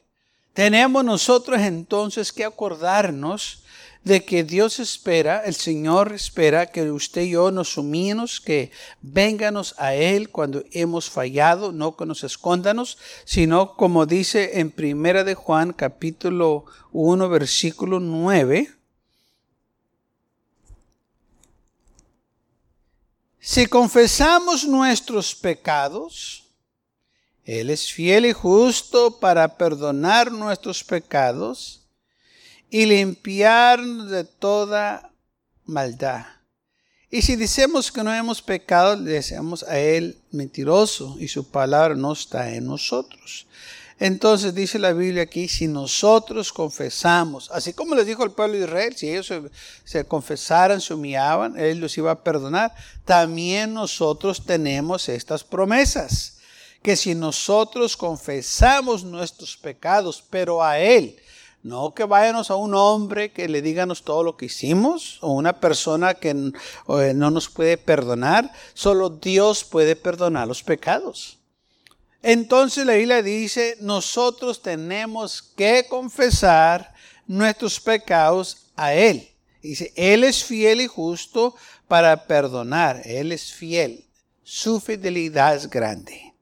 Tenemos 0.54 1.06
nosotros 1.06 1.62
entonces 1.62 2.32
que 2.34 2.44
acordarnos 2.44 3.64
de 4.04 4.26
que 4.26 4.44
Dios 4.44 4.80
espera, 4.80 5.44
el 5.46 5.54
Señor 5.54 6.12
espera 6.14 6.66
que 6.66 6.92
usted 6.92 7.22
y 7.22 7.32
yo 7.32 7.52
nos 7.52 7.78
humillemos, 7.78 8.42
que 8.42 8.72
vénganos 9.02 9.76
a 9.78 9.94
Él 9.94 10.30
cuando 10.30 10.64
hemos 10.72 11.10
fallado, 11.10 11.72
no 11.72 11.96
que 11.96 12.06
nos 12.06 12.24
escóndanos, 12.24 12.98
sino 13.26 13.76
como 13.76 14.08
dice 14.08 14.60
en 14.60 14.72
Primera 14.72 15.24
de 15.24 15.36
Juan 15.36 15.74
capítulo 15.74 16.66
1 16.92 17.30
versículo 17.30 18.00
9, 18.00 18.72
Si 23.44 23.66
confesamos 23.66 24.68
nuestros 24.68 25.34
pecados, 25.34 26.44
Él 27.44 27.72
es 27.72 27.92
fiel 27.92 28.28
y 28.28 28.34
justo 28.34 29.20
para 29.20 29.58
perdonar 29.58 30.32
nuestros 30.32 30.84
pecados 30.84 31.82
y 32.70 32.86
limpiarnos 32.86 34.12
de 34.12 34.26
toda 34.26 35.12
maldad. 35.66 36.24
Y 37.10 37.24
si 37.24 37.36
decimos 37.36 37.92
que 37.92 38.04
no 38.04 38.14
hemos 38.14 38.44
pecado, 38.44 38.96
le 38.96 39.14
decimos 39.14 39.64
a 39.64 39.80
Él 39.80 40.20
mentiroso 40.30 41.18
y 41.20 41.28
su 41.28 41.50
palabra 41.50 41.96
no 41.96 42.14
está 42.14 42.54
en 42.54 42.68
nosotros. 42.68 43.48
Entonces 44.02 44.56
dice 44.56 44.80
la 44.80 44.94
Biblia 44.94 45.22
aquí, 45.22 45.48
si 45.48 45.68
nosotros 45.68 46.52
confesamos, 46.52 47.52
así 47.52 47.72
como 47.72 47.94
les 47.94 48.08
dijo 48.08 48.24
el 48.24 48.32
pueblo 48.32 48.58
de 48.58 48.64
Israel, 48.64 48.96
si 48.98 49.12
ellos 49.12 49.32
se, 49.84 50.06
confesaran, 50.06 50.82
se 50.82 50.96
humillaban, 50.96 51.56
Él 51.56 51.78
los 51.78 51.96
iba 52.00 52.10
a 52.10 52.24
perdonar, 52.24 52.74
también 53.06 53.76
nosotros 53.76 54.44
tenemos 54.44 55.08
estas 55.08 55.44
promesas, 55.44 56.40
que 56.82 56.96
si 56.96 57.14
nosotros 57.14 57.96
confesamos 57.96 59.04
nuestros 59.04 59.56
pecados, 59.56 60.24
pero 60.32 60.64
a 60.64 60.80
Él, 60.80 61.18
no 61.62 61.94
que 61.94 62.04
vayamos 62.04 62.50
a 62.50 62.56
un 62.56 62.74
hombre 62.74 63.32
que 63.32 63.48
le 63.48 63.62
díganos 63.62 64.02
todo 64.02 64.24
lo 64.24 64.36
que 64.36 64.48
hicimos, 64.48 65.20
o 65.22 65.32
una 65.34 65.60
persona 65.60 66.16
que 66.16 66.34
no 66.34 67.30
nos 67.30 67.50
puede 67.50 67.78
perdonar, 67.78 68.52
solo 68.74 69.10
Dios 69.12 69.64
puede 69.64 69.96
perdonar 69.96 70.48
los 70.48 70.64
pecados. 70.64 71.38
Entonces 72.24 72.86
la 72.86 72.94
Biblia 72.94 73.24
dice, 73.24 73.78
nosotros 73.80 74.62
tenemos 74.62 75.42
que 75.42 75.88
confesar 75.90 76.94
nuestros 77.26 77.80
pecados 77.80 78.68
a 78.76 78.94
Él. 78.94 79.28
Dice, 79.62 79.92
Él 79.96 80.24
es 80.24 80.44
fiel 80.44 80.82
y 80.82 80.88
justo 80.88 81.56
para 81.88 82.28
perdonar. 82.28 83.02
Él 83.06 83.32
es 83.32 83.52
fiel. 83.52 84.06
Su 84.44 84.80
fidelidad 84.80 85.56
es 85.56 85.70
grande. 85.70 86.34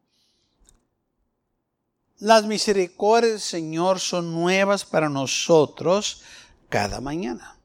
Las 2.19 2.45
misericordias 2.45 3.31
del 3.31 3.41
Señor 3.41 4.00
son 4.00 4.33
nuevas 4.33 4.83
para 4.83 5.07
nosotros 5.07 6.21
cada 6.67 7.00
mañana. 7.00 7.57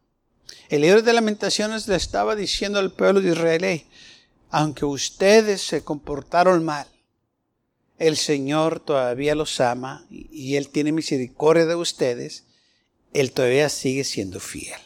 El 0.69 0.83
libro 0.83 1.03
de 1.03 1.13
lamentaciones 1.13 1.89
le 1.89 1.97
estaba 1.97 2.37
diciendo 2.37 2.79
al 2.79 2.93
pueblo 2.93 3.21
de 3.21 3.33
Israel, 3.33 3.85
aunque 4.51 4.85
ustedes 4.85 5.63
se 5.63 5.83
comportaron 5.83 6.65
mal, 6.65 6.87
el 7.99 8.17
Señor 8.17 8.81
todavía 8.81 9.35
los 9.35 9.61
ama 9.61 10.07
y 10.11 10.57
Él 10.57 10.69
tiene 10.69 10.93
misericordia 10.93 11.67
de 11.67 11.77
ustedes, 11.77 12.45
Él 13.13 13.33
todavía 13.33 13.69
sigue 13.69 14.05
siendo 14.05 14.41
fiel. 14.41 14.81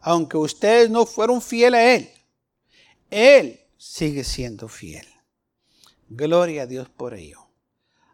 Aunque 0.00 0.36
ustedes 0.36 0.90
no 0.90 1.06
fueron 1.06 1.40
fieles 1.40 1.78
a 1.78 1.94
Él, 1.94 2.10
Él 3.10 3.60
sigue 3.78 4.24
siendo 4.24 4.68
fiel. 4.68 5.06
Gloria 6.08 6.62
a 6.62 6.66
Dios 6.66 6.88
por 6.88 7.14
ello. 7.14 7.46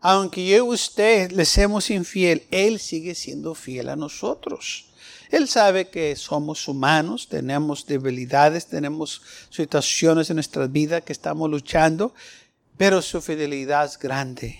Aunque 0.00 0.46
yo 0.46 0.56
y 0.56 0.60
usted 0.60 1.32
le 1.32 1.44
seamos 1.44 1.90
infiel, 1.90 2.44
Él 2.50 2.78
sigue 2.78 3.14
siendo 3.14 3.54
fiel 3.54 3.88
a 3.88 3.96
nosotros. 3.96 4.86
Él 5.30 5.48
sabe 5.48 5.88
que 5.88 6.14
somos 6.16 6.68
humanos, 6.68 7.28
tenemos 7.28 7.84
debilidades, 7.86 8.66
tenemos 8.66 9.20
situaciones 9.50 10.30
en 10.30 10.36
nuestra 10.36 10.66
vida 10.66 11.00
que 11.00 11.12
estamos 11.12 11.50
luchando, 11.50 12.14
pero 12.78 13.02
su 13.02 13.20
fidelidad 13.20 13.84
es 13.84 13.98
grande. 13.98 14.58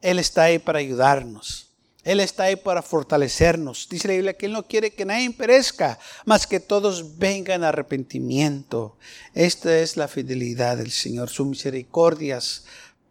Él 0.00 0.18
está 0.18 0.44
ahí 0.44 0.58
para 0.58 0.78
ayudarnos. 0.78 1.72
Él 2.04 2.20
está 2.20 2.44
ahí 2.44 2.56
para 2.56 2.82
fortalecernos. 2.82 3.88
Dice 3.88 4.08
la 4.08 4.14
Biblia 4.14 4.36
que 4.36 4.46
Él 4.46 4.52
no 4.52 4.66
quiere 4.66 4.92
que 4.92 5.04
nadie 5.04 5.30
perezca, 5.30 5.98
más 6.26 6.46
que 6.46 6.60
todos 6.60 7.18
vengan 7.18 7.64
a 7.64 7.70
arrepentimiento. 7.70 8.96
Esta 9.32 9.78
es 9.78 9.96
la 9.96 10.06
fidelidad 10.06 10.76
del 10.76 10.90
Señor. 10.90 11.30
Sus 11.30 11.46
misericordias 11.46 12.64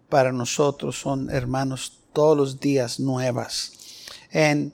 para 0.09 0.31
nosotros 0.31 0.99
son, 0.99 1.29
hermanos, 1.31 1.99
todos 2.13 2.37
los 2.37 2.59
días 2.59 2.99
nuevas. 2.99 3.73
En 4.31 4.73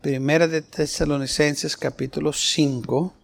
Primera 0.00 0.48
de 0.48 0.62
Tesalonicenses 0.62 1.76
capítulo 1.76 2.32
5, 2.32 3.14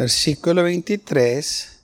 versículo 0.00 0.62
23. 0.62 1.78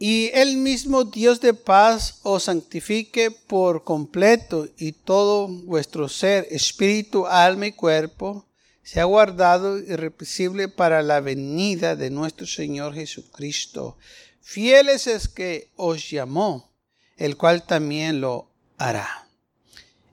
Y 0.00 0.30
el 0.34 0.56
mismo 0.56 1.04
Dios 1.04 1.40
de 1.40 1.54
paz 1.54 2.18
os 2.24 2.44
santifique 2.44 3.30
por 3.30 3.84
completo 3.84 4.66
y 4.76 4.90
todo 4.90 5.46
vuestro 5.46 6.08
ser, 6.08 6.48
espíritu, 6.50 7.28
alma 7.28 7.68
y 7.68 7.72
cuerpo, 7.72 8.48
sea 8.82 9.04
guardado 9.04 9.78
irrepresible 9.78 10.66
para 10.66 11.00
la 11.02 11.20
venida 11.20 11.94
de 11.94 12.10
nuestro 12.10 12.48
Señor 12.48 12.92
Jesucristo. 12.94 13.96
Fieles 14.40 15.06
es 15.06 15.28
que 15.28 15.70
os 15.76 16.10
llamó, 16.10 16.72
el 17.16 17.36
cual 17.36 17.64
también 17.64 18.20
lo 18.20 18.50
hará. 18.78 19.28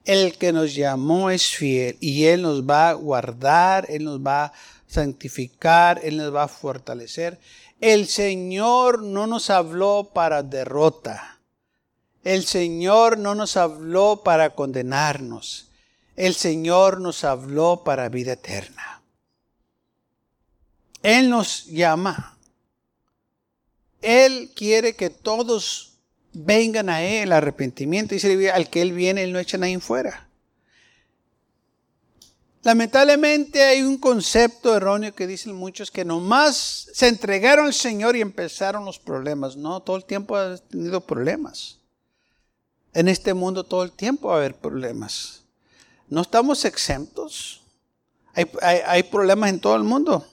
El 0.04 0.38
que 0.38 0.52
nos 0.52 0.76
llamó 0.76 1.30
es 1.30 1.48
fiel 1.48 1.96
y 1.98 2.26
Él 2.26 2.42
nos 2.42 2.62
va 2.62 2.90
a 2.90 2.92
guardar, 2.92 3.86
Él 3.88 4.04
nos 4.04 4.20
va 4.20 4.44
a 4.44 4.52
santificar, 4.96 6.00
Él 6.02 6.16
nos 6.16 6.34
va 6.34 6.44
a 6.44 6.48
fortalecer. 6.48 7.38
El 7.80 8.06
Señor 8.06 9.02
no 9.02 9.26
nos 9.26 9.50
habló 9.50 10.10
para 10.14 10.42
derrota. 10.42 11.38
El 12.24 12.44
Señor 12.44 13.18
no 13.18 13.34
nos 13.34 13.56
habló 13.58 14.22
para 14.24 14.54
condenarnos. 14.54 15.68
El 16.16 16.34
Señor 16.34 17.00
nos 17.00 17.24
habló 17.24 17.84
para 17.84 18.08
vida 18.08 18.32
eterna. 18.32 19.02
Él 21.02 21.28
nos 21.28 21.66
llama. 21.66 22.38
Él 24.00 24.50
quiere 24.56 24.96
que 24.96 25.10
todos 25.10 25.98
vengan 26.32 26.88
a 26.88 27.02
Él, 27.02 27.32
arrepentimiento. 27.32 28.14
Dice 28.14 28.50
al 28.50 28.70
que 28.70 28.80
Él 28.80 28.92
viene, 28.92 29.24
Él 29.24 29.32
no 29.32 29.38
echa 29.38 29.58
nadie 29.58 29.78
fuera. 29.78 30.25
Lamentablemente 32.66 33.62
hay 33.62 33.82
un 33.82 33.96
concepto 33.96 34.74
erróneo 34.74 35.14
que 35.14 35.28
dicen 35.28 35.54
muchos 35.54 35.88
que 35.88 36.04
nomás 36.04 36.88
se 36.92 37.06
entregaron 37.06 37.66
al 37.66 37.72
Señor 37.72 38.16
y 38.16 38.20
empezaron 38.20 38.84
los 38.84 38.98
problemas. 38.98 39.54
No, 39.54 39.78
todo 39.78 39.94
el 39.94 40.04
tiempo 40.04 40.34
ha 40.34 40.56
tenido 40.56 41.00
problemas. 41.00 41.78
En 42.92 43.06
este 43.06 43.34
mundo 43.34 43.62
todo 43.62 43.84
el 43.84 43.92
tiempo 43.92 44.30
va 44.30 44.34
a 44.34 44.38
haber 44.38 44.56
problemas. 44.56 45.44
No 46.08 46.22
estamos 46.22 46.64
exentos. 46.64 47.62
Hay, 48.34 49.02
problemas 49.04 49.50
en 49.50 49.60
todo 49.60 49.76
el 49.76 49.84
mundo. 49.84 50.26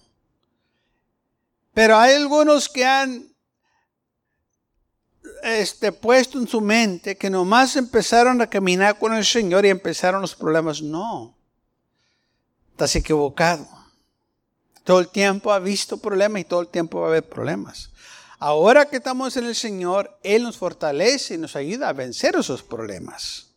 Pero 1.72 1.98
hay 1.98 2.16
algunos 2.16 2.68
que 2.68 2.84
han 2.84 3.28
este, 5.44 5.92
puesto 5.92 6.40
en 6.40 6.48
su 6.48 6.62
mente 6.62 7.16
que 7.16 7.30
nomás 7.30 7.76
empezaron 7.76 8.42
a 8.42 8.50
caminar 8.50 8.98
con 8.98 9.14
el 9.14 9.24
Señor 9.24 9.68
y 9.68 9.70
empezaron 9.70 10.22
los 10.22 10.34
problemas. 10.34 10.82
No, 10.82 11.38
estás 12.74 12.96
equivocado. 12.96 13.68
Todo 14.84 15.00
el 15.00 15.08
tiempo 15.08 15.54
ha 15.54 15.60
visto 15.60 15.98
problemas 15.98 16.42
y 16.42 16.46
todo 16.46 16.62
el 16.62 16.68
tiempo 16.68 17.00
va 17.00 17.06
a 17.06 17.10
haber 17.10 17.24
problemas. 17.24 17.90
Ahora 18.40 18.90
que 18.90 18.98
estamos 18.98 19.38
en 19.38 19.46
el 19.46 19.56
Señor, 19.56 20.18
Él 20.24 20.44
nos 20.44 20.58
fortalece 20.58 21.36
y 21.36 21.38
nos 21.38 21.56
ayuda 21.56 21.88
a 21.88 21.94
vencer 21.94 22.36
esos 22.36 22.62
problemas. 22.62 23.48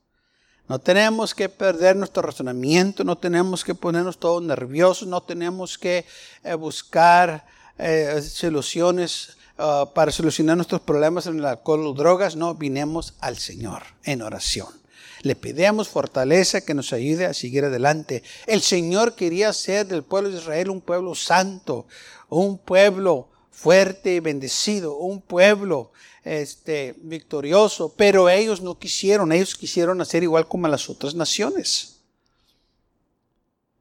No 0.68 0.78
tenemos 0.78 1.34
que 1.34 1.48
perder 1.48 1.96
nuestro 1.96 2.22
razonamiento, 2.22 3.02
no 3.04 3.16
tenemos 3.16 3.64
que 3.64 3.74
ponernos 3.74 4.18
todos 4.18 4.42
nerviosos, 4.42 5.08
no 5.08 5.22
tenemos 5.22 5.78
que 5.78 6.04
eh, 6.44 6.54
buscar 6.54 7.46
eh, 7.78 8.20
soluciones 8.22 9.36
ah, 9.58 9.90
para 9.94 10.12
solucionar 10.12 10.56
nuestros 10.56 10.82
problemas 10.82 11.26
en 11.26 11.38
el 11.38 11.46
alcohol 11.46 11.86
o 11.86 11.92
drogas. 11.94 12.36
No, 12.36 12.54
vinemos 12.54 13.14
al 13.20 13.38
Señor 13.38 13.82
en 14.04 14.22
oración. 14.22 14.85
Le 15.26 15.34
pedimos 15.34 15.88
fortaleza 15.88 16.60
que 16.60 16.72
nos 16.72 16.92
ayude 16.92 17.26
a 17.26 17.34
seguir 17.34 17.64
adelante. 17.64 18.22
El 18.46 18.62
Señor 18.62 19.16
quería 19.16 19.48
hacer 19.48 19.84
del 19.84 20.04
pueblo 20.04 20.30
de 20.30 20.38
Israel 20.38 20.70
un 20.70 20.80
pueblo 20.80 21.16
santo, 21.16 21.88
un 22.28 22.58
pueblo 22.58 23.28
fuerte 23.50 24.14
y 24.14 24.20
bendecido, 24.20 24.96
un 24.96 25.20
pueblo 25.20 25.90
este, 26.22 26.94
victorioso, 26.98 27.92
pero 27.96 28.28
ellos 28.28 28.60
no 28.60 28.78
quisieron, 28.78 29.32
ellos 29.32 29.56
quisieron 29.56 30.00
hacer 30.00 30.22
igual 30.22 30.46
como 30.46 30.68
las 30.68 30.88
otras 30.88 31.16
naciones. 31.16 31.96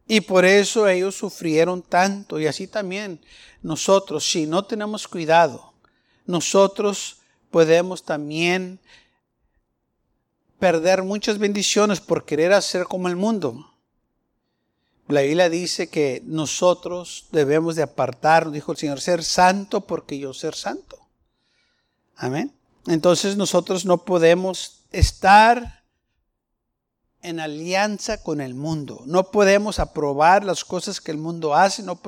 Y 0.08 0.22
por 0.22 0.46
eso 0.46 0.88
ellos 0.88 1.16
sufrieron 1.16 1.84
tanto 1.84 2.40
y 2.40 2.48
así 2.48 2.66
también 2.66 3.22
nosotros, 3.62 4.28
si 4.32 4.48
no 4.48 4.66
tenemos 4.66 5.08
cuidado, 5.08 5.74
nosotros 6.26 7.18
podemos 7.52 8.02
también 8.02 8.80
perder 10.60 11.04
muchas 11.04 11.38
bendiciones 11.38 12.00
por 12.00 12.26
querer 12.26 12.54
hacer 12.54 12.86
como 12.86 13.08
el 13.08 13.16
mundo. 13.16 13.72
La 15.08 15.22
Biblia 15.22 15.50
dice 15.50 15.88
que 15.88 16.24
nosotros 16.26 17.28
debemos 17.32 17.76
de 17.76 17.84
apartarnos, 17.84 18.54
dijo 18.54 18.72
el 18.72 18.78
Señor, 18.78 19.02
ser 19.02 19.24
santo 19.24 19.82
porque 19.82 20.18
yo 20.18 20.34
ser 20.34 20.56
santo. 20.56 20.98
Amén. 22.16 22.52
Entonces 22.88 23.38
nosotros 23.38 23.86
no 23.86 24.04
podemos 24.04 24.82
estar 24.92 25.84
en 27.22 27.40
alianza 27.40 28.22
con 28.22 28.40
el 28.40 28.54
mundo. 28.54 29.02
No 29.06 29.32
podemos 29.32 29.80
aprobar 29.80 30.44
las 30.44 30.64
cosas 30.64 31.02
que 31.02 31.12
el 31.12 31.18
mundo 31.18 31.56
hace, 31.56 31.82
no, 31.84 32.00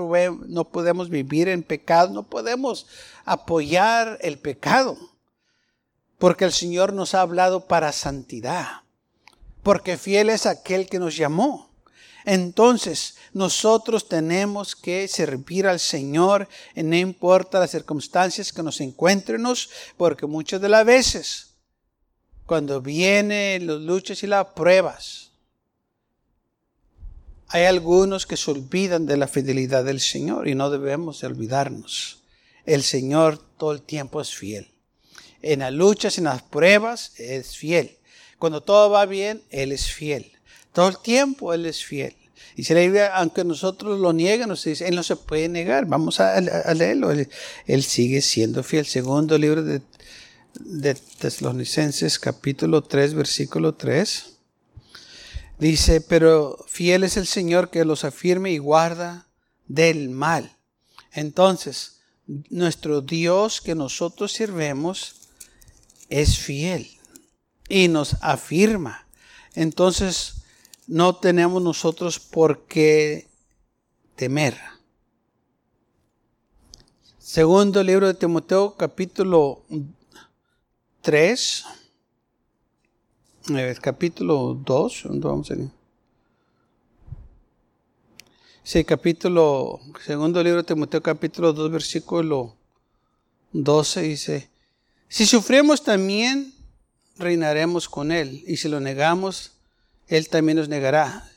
no 0.47 0.63
podemos 0.65 1.09
vivir 1.09 1.49
en 1.49 1.63
pecado, 1.63 2.13
no 2.13 2.23
podemos 2.23 2.85
apoyar 3.25 4.19
el 4.21 4.37
pecado. 4.39 4.97
Porque 6.17 6.45
el 6.45 6.51
Señor 6.51 6.93
nos 6.93 7.13
ha 7.13 7.21
hablado 7.21 7.67
para 7.67 7.91
santidad. 7.91 8.81
Porque 9.63 9.97
fiel 9.97 10.29
es 10.29 10.45
aquel 10.45 10.87
que 10.87 10.99
nos 10.99 11.15
llamó. 11.15 11.67
Entonces, 12.25 13.15
nosotros 13.31 14.09
tenemos 14.09 14.75
que 14.75 15.07
servir 15.07 15.65
al 15.65 15.79
Señor, 15.79 16.49
no 16.75 16.95
importa 16.95 17.59
las 17.59 17.71
circunstancias 17.71 18.51
que 18.51 18.63
nos 18.63 18.81
encuentrenos, 18.81 19.69
porque 19.95 20.25
muchas 20.25 20.59
de 20.59 20.67
las 20.67 20.85
veces, 20.85 21.53
cuando 22.45 22.81
vienen 22.81 23.65
las 23.65 23.79
luchas 23.79 24.23
y 24.23 24.27
las 24.27 24.47
pruebas, 24.47 25.31
hay 27.47 27.63
algunos 27.63 28.25
que 28.25 28.35
se 28.35 28.51
olvidan 28.51 29.05
de 29.05 29.15
la 29.15 29.29
fidelidad 29.29 29.85
del 29.85 30.01
Señor 30.01 30.49
y 30.49 30.55
no 30.55 30.69
debemos 30.69 31.23
olvidarnos. 31.23 32.23
El 32.65 32.83
Señor 32.83 33.37
todo 33.57 33.71
el 33.71 33.81
tiempo 33.81 34.19
es 34.19 34.35
fiel. 34.35 34.69
En 35.41 35.59
las 35.59 35.73
luchas, 35.73 36.17
en 36.17 36.25
las 36.25 36.41
pruebas, 36.41 37.13
es 37.17 37.55
fiel. 37.55 37.97
Cuando 38.39 38.61
todo 38.61 38.89
va 38.89 39.05
bien, 39.05 39.41
Él 39.49 39.71
es 39.71 39.91
fiel. 39.91 40.31
Todo 40.73 40.89
el 40.89 40.97
tiempo 40.99 41.53
Él 41.53 41.65
es 41.65 41.83
fiel. 41.83 42.15
Y 42.55 42.63
si 42.63 42.73
la 42.73 42.81
Biblia, 42.81 43.15
aunque 43.15 43.43
nosotros 43.43 43.99
lo 43.99 44.13
niegan, 44.13 44.49
nos 44.49 44.63
dice, 44.63 44.87
Él 44.87 44.95
no 44.95 45.03
se 45.03 45.15
puede 45.15 45.47
negar. 45.47 45.85
Vamos 45.85 46.19
a, 46.19 46.39
leerlo. 46.73 47.11
Él, 47.11 47.83
sigue 47.83 48.21
siendo 48.21 48.63
fiel. 48.63 48.85
Segundo 48.85 49.37
libro 49.37 49.63
de, 49.63 49.81
de 50.59 50.95
Tesalonicenses, 50.95 52.17
capítulo 52.17 52.81
3, 52.81 53.13
versículo 53.13 53.75
3. 53.75 54.37
Dice, 55.59 56.01
pero 56.01 56.57
fiel 56.67 57.03
es 57.03 57.17
el 57.17 57.27
Señor 57.27 57.69
que 57.69 57.85
los 57.85 58.03
afirme 58.03 58.51
y 58.51 58.57
guarda 58.57 59.27
del 59.67 60.09
mal. 60.09 60.57
Entonces, 61.11 62.01
nuestro 62.49 63.01
Dios 63.01 63.61
que 63.61 63.73
nosotros 63.73 64.33
sirvemos 64.33 65.16
es 66.09 66.37
fiel 66.37 66.87
y 67.69 67.87
nos 67.87 68.15
afirma. 68.21 69.07
Entonces, 69.53 70.43
no 70.87 71.15
tenemos 71.15 71.61
nosotros 71.61 72.19
por 72.19 72.65
qué 72.65 73.27
temer. 74.15 74.57
Segundo 77.17 77.83
libro 77.83 78.07
de 78.07 78.13
Timoteo, 78.13 78.75
capítulo 78.75 79.63
3, 81.01 81.65
eh, 83.49 83.75
capítulo 83.81 84.57
2, 84.63 85.03
¿dónde 85.05 85.27
vamos 85.27 85.51
a 85.51 85.53
ir? 85.55 85.69
Sí, 88.63 88.83
capítulo, 88.83 89.79
segundo 90.05 90.43
libro 90.43 90.61
de 90.61 90.67
Timoteo, 90.67 91.01
capítulo 91.01 91.53
2, 91.53 91.71
versículo 91.71 92.55
12 93.53 94.01
dice, 94.01 94.49
si 95.09 95.25
sufrimos 95.25 95.83
también, 95.83 96.53
reinaremos 97.17 97.89
con 97.89 98.11
él, 98.11 98.43
y 98.47 98.57
si 98.57 98.67
lo 98.69 98.79
negamos, 98.79 99.51
él 100.07 100.29
también 100.29 100.57
nos 100.57 100.69
negará. 100.69 101.29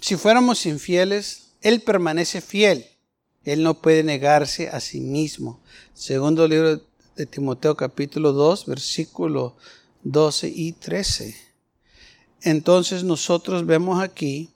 Si 0.00 0.16
fuéramos 0.16 0.66
infieles, 0.66 1.52
Él 1.60 1.80
permanece 1.80 2.40
fiel. 2.40 2.86
Él 3.44 3.62
no 3.62 3.80
puede 3.80 4.02
negarse 4.02 4.68
a 4.68 4.80
sí 4.80 5.00
mismo. 5.00 5.60
Segundo 5.94 6.48
libro 6.48 6.82
de 7.16 7.26
Timoteo 7.26 7.76
capítulo 7.76 8.32
2, 8.32 8.66
versículo 8.66 9.56
12 10.04 10.52
y 10.54 10.72
13. 10.72 11.36
Entonces 12.42 13.04
nosotros 13.04 13.66
vemos 13.66 14.02
aquí 14.02 14.50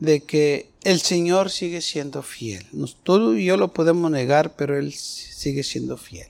de 0.00 0.22
que 0.22 0.70
el 0.84 1.00
Señor 1.00 1.50
sigue 1.50 1.80
siendo 1.80 2.22
fiel. 2.22 2.66
Tú 3.02 3.34
y 3.34 3.44
yo 3.44 3.56
lo 3.56 3.72
podemos 3.72 4.10
negar, 4.10 4.56
pero 4.56 4.78
Él 4.78 4.92
sigue 4.92 5.62
siendo 5.62 5.96
fiel. 5.96 6.28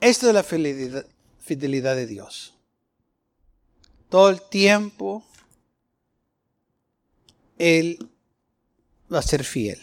Esta 0.00 0.28
es 0.28 0.34
la 0.34 0.42
fidelidad, 0.42 1.06
fidelidad 1.40 1.96
de 1.96 2.06
Dios 2.06 2.54
todo 4.14 4.30
el 4.30 4.40
tiempo 4.42 5.24
Él 7.58 8.08
va 9.12 9.18
a 9.18 9.22
ser 9.22 9.42
fiel. 9.42 9.80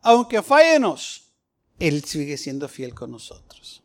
Aunque 0.00 0.40
fallenos, 0.40 1.32
Él 1.80 2.04
sigue 2.04 2.36
siendo 2.36 2.68
fiel 2.68 2.94
con 2.94 3.10
nosotros. 3.10 3.82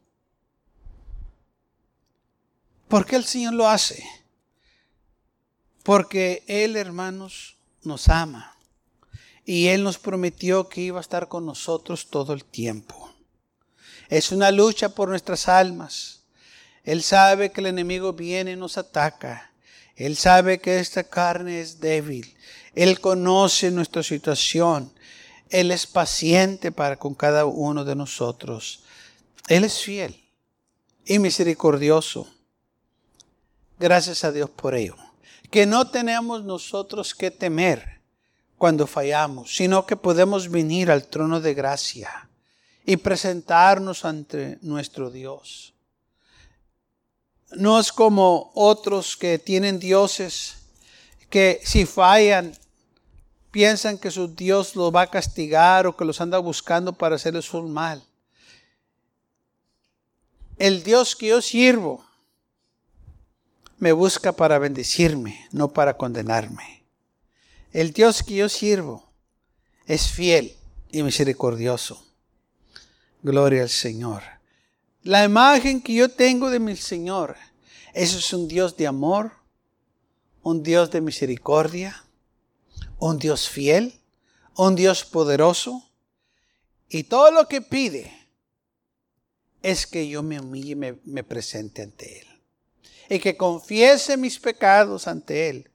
¿Por 2.87 3.03
qué 3.07 3.15
el 3.15 3.25
Señor 3.25 3.55
lo 3.55 3.67
hace? 3.67 4.03
Porque 5.89 6.43
Él, 6.45 6.75
hermanos, 6.75 7.57
nos 7.81 8.09
ama. 8.09 8.55
Y 9.43 9.69
Él 9.69 9.83
nos 9.83 9.97
prometió 9.97 10.69
que 10.69 10.81
iba 10.81 10.99
a 10.99 11.01
estar 11.01 11.27
con 11.27 11.47
nosotros 11.47 12.11
todo 12.11 12.33
el 12.33 12.45
tiempo. 12.45 13.11
Es 14.07 14.31
una 14.31 14.51
lucha 14.51 14.89
por 14.89 15.09
nuestras 15.09 15.47
almas. 15.47 16.25
Él 16.83 17.01
sabe 17.01 17.51
que 17.51 17.61
el 17.61 17.65
enemigo 17.65 18.13
viene 18.13 18.51
y 18.51 18.55
nos 18.55 18.77
ataca. 18.77 19.51
Él 19.95 20.15
sabe 20.15 20.61
que 20.61 20.77
esta 20.77 21.05
carne 21.05 21.59
es 21.59 21.79
débil. 21.79 22.37
Él 22.75 22.99
conoce 22.99 23.71
nuestra 23.71 24.03
situación. 24.03 24.93
Él 25.49 25.71
es 25.71 25.87
paciente 25.87 26.71
para 26.71 26.97
con 26.97 27.15
cada 27.15 27.45
uno 27.45 27.83
de 27.83 27.95
nosotros. 27.95 28.83
Él 29.47 29.63
es 29.63 29.81
fiel 29.81 30.23
y 31.03 31.17
misericordioso. 31.17 32.31
Gracias 33.79 34.23
a 34.23 34.31
Dios 34.31 34.51
por 34.51 34.75
ello. 34.75 34.95
Que 35.49 35.65
no 35.65 35.89
tenemos 35.89 36.43
nosotros 36.43 37.15
que 37.15 37.31
temer. 37.31 37.99
cuando 38.59 38.85
fallamos, 38.85 39.55
sino 39.55 39.85
que 39.85 39.95
podemos 39.95 40.51
venir 40.51 40.91
al 40.91 41.07
trono 41.07 41.39
de 41.39 41.53
gracia 41.53 42.29
y 42.85 42.97
presentarnos 42.97 44.03
ante 44.03 44.59
nuestro 44.61 45.09
Dios. 45.09 45.73
No 47.51 47.79
es 47.79 47.91
como 47.91 48.51
otros 48.53 49.15
que 49.15 49.39
tienen 49.39 49.79
dioses 49.79 50.57
que 51.29 51.61
si 51.63 51.85
fallan 51.85 52.51
piensan 53.49 53.97
que 53.97 54.11
su 54.11 54.27
Dios 54.27 54.75
los 54.75 54.93
va 54.93 55.03
a 55.03 55.09
castigar 55.09 55.87
o 55.87 55.95
que 55.95 56.05
los 56.05 56.19
anda 56.19 56.37
buscando 56.37 56.91
para 56.93 57.15
hacerles 57.15 57.53
un 57.53 57.71
mal. 57.71 58.03
El 60.57 60.83
Dios 60.83 61.15
que 61.15 61.27
yo 61.27 61.41
sirvo 61.41 62.05
me 63.79 63.91
busca 63.93 64.33
para 64.33 64.59
bendecirme, 64.59 65.47
no 65.51 65.73
para 65.73 65.97
condenarme. 65.97 66.83
El 67.71 67.93
Dios 67.93 68.23
que 68.23 68.35
yo 68.35 68.49
sirvo 68.49 69.09
es 69.85 70.09
fiel 70.09 70.55
y 70.91 71.03
misericordioso. 71.03 72.05
Gloria 73.21 73.63
al 73.63 73.69
Señor. 73.69 74.23
La 75.03 75.23
imagen 75.23 75.81
que 75.81 75.93
yo 75.93 76.09
tengo 76.09 76.49
de 76.49 76.59
mi 76.59 76.75
Señor, 76.75 77.37
eso 77.93 78.17
es 78.17 78.33
un 78.33 78.47
Dios 78.47 78.75
de 78.77 78.87
amor, 78.87 79.31
un 80.43 80.61
Dios 80.63 80.91
de 80.91 81.01
misericordia, 81.01 82.03
un 82.99 83.17
Dios 83.17 83.49
fiel, 83.49 83.99
un 84.55 84.75
Dios 84.75 85.05
poderoso. 85.05 85.89
Y 86.89 87.03
todo 87.03 87.31
lo 87.31 87.47
que 87.47 87.61
pide 87.61 88.11
es 89.61 89.85
que 89.85 90.07
yo 90.07 90.23
me 90.23 90.39
humille 90.39 90.71
y 90.71 90.75
me, 90.75 91.23
presente 91.23 91.81
ante 91.81 92.21
Él. 92.21 92.27
Y 93.09 93.19
que 93.19 93.35
confiese 93.35 94.17
mis 94.17 94.39
pecados 94.39 95.07
ante 95.07 95.49
Él. 95.49 95.71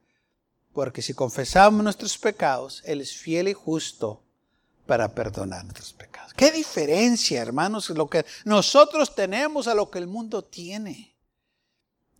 Porque 0.73 1.03
si 1.03 1.15
confesamos 1.15 1.83
nuestros 1.83 2.17
pecados, 2.17 2.83
Él 2.85 3.01
es 3.01 3.17
fiel 3.17 3.49
y 3.49 3.53
justo 3.53 4.23
para 4.87 5.15
perdonar 5.15 5.65
nuestros 5.65 5.93
pecados. 5.93 6.33
¿Qué 6.35 6.51
diferencia, 6.51 7.43
hermanos, 7.43 7.91
lo 7.91 8.09
que 8.09 8.25
nosotros 8.45 9.15
tenemos 9.15 9.67
a 9.67 9.75
lo 9.75 9.91
que 9.91 9.99
el 9.99 10.07
mundo 10.07 10.43
tiene? 10.43 11.15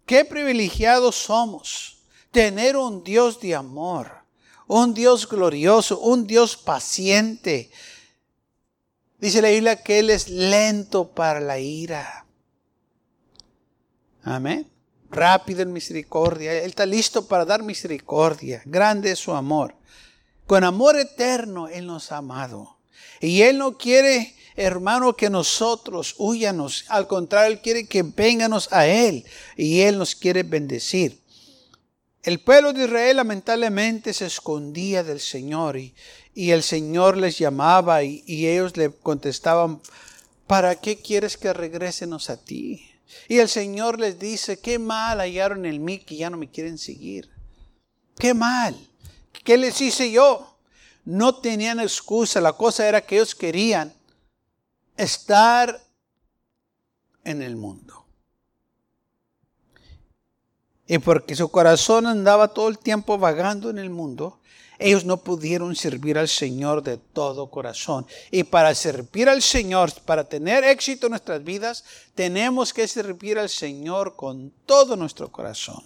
Qué 0.07 0.25
privilegiados 0.25 1.15
somos 1.17 1.99
tener 2.31 2.77
un 2.77 3.05
Dios 3.05 3.41
de 3.41 3.55
amor, 3.55 4.11
un 4.67 4.95
Dios 4.95 5.29
glorioso, 5.29 6.01
un 6.01 6.27
Dios 6.27 6.57
paciente, 6.57 7.71
Dice 9.25 9.41
la 9.41 9.49
Biblia 9.49 9.83
que 9.83 10.01
Él 10.01 10.11
es 10.11 10.29
lento 10.29 11.09
para 11.09 11.41
la 11.41 11.59
ira. 11.59 12.27
Amén. 14.23 14.71
Rápido 15.11 15.63
en 15.63 15.73
misericordia. 15.73 16.53
Él 16.53 16.71
está 16.71 16.87
listo 16.87 17.27
para 17.27 17.45
dar 17.45 17.63
misericordia. 17.63 18.63
Grande 18.65 19.13
es 19.13 19.19
su 19.19 19.33
amor. 19.33 19.75
Con 20.47 20.65
amor 20.65 20.99
eterno 20.99 21.69
Él 21.69 21.87
nos 21.87 22.13
ha 22.13 22.19
amado. 22.19 22.79
Y 23.21 23.43
Él 23.43 23.59
no 23.59 23.79
quiere, 23.79 24.35
hermano, 24.57 25.15
que 25.17 25.31
nosotros 25.31 26.15
huyanos. 26.19 26.85
Al 26.89 27.07
contrario, 27.07 27.53
Él 27.53 27.61
quiere 27.61 27.87
que 27.87 28.03
venganos 28.03 28.69
a 28.73 28.87
Él. 28.87 29.25
Y 29.57 29.81
Él 29.81 29.99
nos 29.99 30.15
quiere 30.15 30.43
bendecir. 30.43 31.23
El 32.23 32.41
pueblo 32.41 32.73
de 32.73 32.85
Israel 32.85 33.17
lamentablemente 33.17 34.15
se 34.15 34.25
escondía 34.25 35.05
del 35.05 35.21
Señor 35.21 35.77
y, 35.77 35.95
y 36.35 36.51
el 36.51 36.63
Señor 36.63 37.17
les 37.17 37.39
llamaba 37.39 38.03
y, 38.03 38.23
ellos 38.27 38.77
le 38.77 38.91
contestaban, 38.91 39.81
¿para 40.47 40.75
qué 40.75 40.97
quieres 40.97 41.37
que 41.37 41.53
regresemos 41.53 42.29
a 42.29 42.43
ti? 42.43 42.91
Y 43.29 43.39
el 43.39 43.49
Señor 43.49 43.99
les 43.99 44.19
dice, 44.19 44.61
qué 44.61 44.79
mal 44.79 45.19
hallaron 45.21 45.67
en 45.67 45.85
mí 45.85 45.99
que 45.99 46.17
ya 46.17 46.31
no 46.31 46.37
me 46.37 46.51
quieren 46.51 46.79
seguir. 46.79 47.31
Qué 48.19 48.35
mal. 48.35 48.77
¿Qué 49.45 49.57
les 49.57 49.81
hice 49.81 50.11
yo? 50.11 50.57
No 51.05 51.37
tenían 51.37 51.81
excusa. 51.81 52.41
La 52.41 52.55
cosa 52.55 52.89
era 52.89 53.01
que 53.01 53.17
ellos 53.17 53.35
querían 53.35 53.93
estar 54.97 55.83
en 57.25 57.43
el 57.43 57.57
mundo. 57.57 58.07
Y 60.87 60.99
porque 60.99 61.35
su 61.35 61.51
corazón 61.51 62.07
andaba 62.07 62.49
todo 62.49 62.69
el 62.69 62.79
tiempo 62.79 63.17
vagando 63.17 63.71
en 63.71 63.79
el 63.79 63.91
mundo, 63.91 64.41
ellos 64.79 65.05
no 65.05 65.19
pudieron 65.19 65.77
servir 65.77 66.19
al 66.19 66.29
Señor 66.29 66.83
de 66.83 66.97
todo 66.97 67.51
corazón. 67.51 68.07
Y 68.31 68.45
para 68.45 68.75
servir 68.75 69.29
al 69.29 69.43
Señor, 69.43 69.93
para 70.05 70.25
tener 70.25 70.65
éxito 70.65 71.07
en 71.07 71.11
nuestras 71.11 71.45
vidas, 71.45 71.85
tenemos 72.15 72.73
que 72.73 72.89
servir 72.89 73.39
al 73.39 73.49
Señor 73.49 74.17
con 74.17 74.53
todo 74.67 74.97
nuestro 74.97 75.31
corazón. 75.31 75.83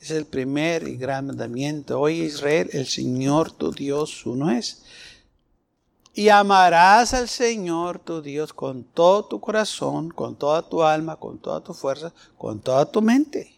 Es 0.00 0.10
el 0.10 0.26
primer 0.26 0.86
y 0.88 0.96
gran 0.96 1.26
mandamiento. 1.26 2.00
Hoy 2.00 2.22
Israel, 2.22 2.68
el 2.72 2.86
Señor 2.86 3.52
tu 3.52 3.72
Dios 3.72 4.26
uno 4.26 4.50
es. 4.50 4.82
Y 6.12 6.28
amarás 6.28 7.12
al 7.12 7.28
Señor 7.28 7.98
tu 7.98 8.22
Dios 8.22 8.52
con 8.52 8.84
todo 8.84 9.24
tu 9.24 9.40
corazón, 9.40 10.10
con 10.10 10.36
toda 10.36 10.62
tu 10.62 10.82
alma, 10.82 11.16
con 11.16 11.38
toda 11.38 11.62
tu 11.62 11.74
fuerza, 11.74 12.12
con 12.38 12.60
toda 12.60 12.86
tu 12.86 13.02
mente. 13.02 13.53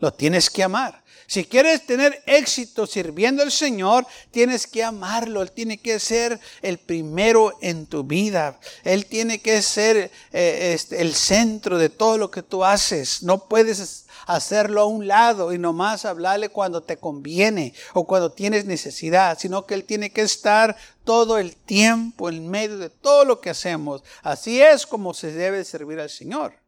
Lo 0.00 0.12
tienes 0.12 0.50
que 0.50 0.62
amar. 0.62 1.02
Si 1.30 1.44
quieres 1.44 1.86
tener 1.86 2.24
éxito 2.26 2.88
sirviendo 2.88 3.44
al 3.44 3.52
Señor, 3.52 4.04
tienes 4.32 4.66
que 4.66 4.82
amarlo. 4.82 5.42
Él 5.42 5.52
tiene 5.52 5.78
que 5.78 6.00
ser 6.00 6.40
el 6.60 6.78
primero 6.78 7.56
en 7.60 7.86
tu 7.86 8.02
vida. 8.02 8.58
Él 8.82 9.06
tiene 9.06 9.40
que 9.40 9.62
ser 9.62 10.10
eh, 10.32 10.72
este, 10.74 11.00
el 11.00 11.14
centro 11.14 11.78
de 11.78 11.88
todo 11.88 12.18
lo 12.18 12.32
que 12.32 12.42
tú 12.42 12.64
haces. 12.64 13.22
No 13.22 13.46
puedes 13.46 14.06
hacerlo 14.26 14.80
a 14.80 14.86
un 14.86 15.06
lado 15.06 15.52
y 15.52 15.58
nomás 15.58 16.04
hablarle 16.04 16.48
cuando 16.48 16.82
te 16.82 16.96
conviene 16.96 17.74
o 17.94 18.08
cuando 18.08 18.32
tienes 18.32 18.64
necesidad, 18.64 19.38
sino 19.38 19.66
que 19.66 19.74
Él 19.74 19.84
tiene 19.84 20.10
que 20.10 20.22
estar 20.22 20.76
todo 21.04 21.38
el 21.38 21.54
tiempo 21.54 22.28
en 22.28 22.48
medio 22.48 22.76
de 22.78 22.90
todo 22.90 23.24
lo 23.24 23.40
que 23.40 23.50
hacemos. 23.50 24.02
Así 24.24 24.60
es 24.60 24.84
como 24.84 25.14
se 25.14 25.30
debe 25.30 25.64
servir 25.64 26.00
al 26.00 26.10
Señor. 26.10 26.59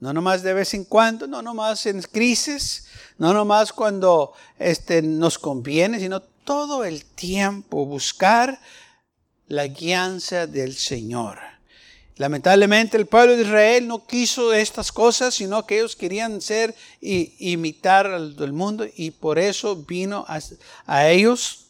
No 0.00 0.12
nomás 0.14 0.42
de 0.42 0.54
vez 0.54 0.72
en 0.72 0.84
cuando, 0.84 1.26
no 1.26 1.42
nomás 1.42 1.84
en 1.84 2.00
crisis, 2.02 2.86
no 3.18 3.34
nomás 3.34 3.72
cuando 3.72 4.32
este, 4.58 5.02
nos 5.02 5.38
conviene, 5.38 6.00
sino 6.00 6.20
todo 6.20 6.84
el 6.84 7.04
tiempo 7.04 7.84
buscar 7.84 8.58
la 9.46 9.66
guianza 9.66 10.46
del 10.46 10.74
Señor. 10.74 11.38
Lamentablemente 12.16 12.96
el 12.96 13.06
pueblo 13.06 13.36
de 13.36 13.42
Israel 13.42 13.88
no 13.88 14.06
quiso 14.06 14.52
estas 14.52 14.90
cosas, 14.90 15.34
sino 15.34 15.66
que 15.66 15.78
ellos 15.78 15.96
querían 15.96 16.40
ser 16.40 16.74
y 17.00 17.34
imitar 17.52 18.06
al 18.06 18.52
mundo 18.52 18.86
y 18.94 19.10
por 19.10 19.38
eso 19.38 19.76
vino 19.76 20.24
a, 20.28 20.40
a 20.86 21.08
ellos 21.08 21.66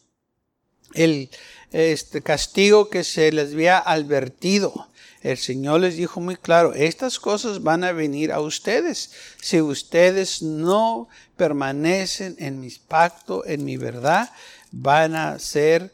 el 0.93 1.29
este 1.71 2.21
castigo 2.21 2.89
que 2.89 3.03
se 3.05 3.31
les 3.31 3.53
había 3.53 3.79
advertido 3.79 4.87
el 5.21 5.37
Señor 5.37 5.81
les 5.81 5.97
dijo 5.97 6.19
muy 6.19 6.35
claro, 6.35 6.73
estas 6.73 7.19
cosas 7.19 7.61
van 7.61 7.83
a 7.83 7.91
venir 7.91 8.31
a 8.31 8.41
ustedes 8.41 9.11
si 9.39 9.61
ustedes 9.61 10.41
no 10.41 11.07
permanecen 11.37 12.35
en 12.39 12.59
mi 12.59 12.69
pacto, 12.71 13.45
en 13.45 13.63
mi 13.63 13.77
verdad, 13.77 14.31
van 14.71 15.15
a 15.15 15.37
ser 15.37 15.93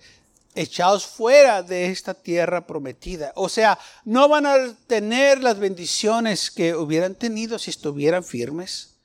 echados 0.56 1.06
fuera 1.06 1.62
de 1.62 1.88
esta 1.88 2.14
tierra 2.14 2.66
prometida. 2.66 3.32
O 3.36 3.50
sea, 3.50 3.78
no 4.06 4.28
van 4.28 4.46
a 4.46 4.74
tener 4.88 5.44
las 5.44 5.60
bendiciones 5.60 6.50
que 6.50 6.76
hubieran 6.76 7.14
tenido 7.14 7.60
si 7.60 7.70
estuvieran 7.70 8.24
firmes, 8.24 8.96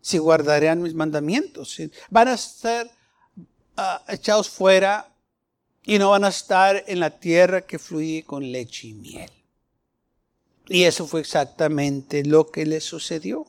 si 0.00 0.18
guardarían 0.18 0.82
mis 0.82 0.94
mandamientos. 0.94 1.76
Van 2.10 2.28
a 2.28 2.36
ser 2.36 2.90
ah, 3.76 4.02
echados 4.08 4.48
fuera 4.48 5.08
y 5.84 5.98
no 5.98 6.10
van 6.10 6.24
a 6.24 6.28
estar 6.28 6.84
en 6.86 7.00
la 7.00 7.10
tierra 7.18 7.60
que 7.62 7.78
fluye 7.78 8.24
con 8.24 8.50
leche 8.50 8.88
y 8.88 8.94
miel. 8.94 9.37
Y 10.68 10.84
eso 10.84 11.06
fue 11.06 11.20
exactamente 11.20 12.24
lo 12.24 12.50
que 12.50 12.66
les 12.66 12.84
sucedió. 12.84 13.46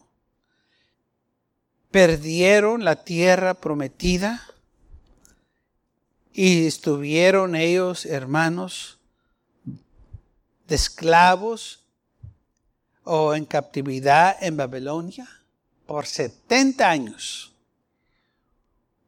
Perdieron 1.92 2.86
la 2.86 3.04
tierra 3.04 3.56
prometida 3.56 4.46
y 6.32 6.68
estuvieron 6.68 7.56
ellos, 7.56 8.06
hermanos, 8.06 9.00
de 10.68 10.76
esclavos 10.76 11.84
o 13.04 13.34
en 13.34 13.46
captividad 13.46 14.38
en 14.42 14.56
Babilonia 14.56 15.28
por 15.86 16.06
70 16.06 16.90
años. 16.90 17.52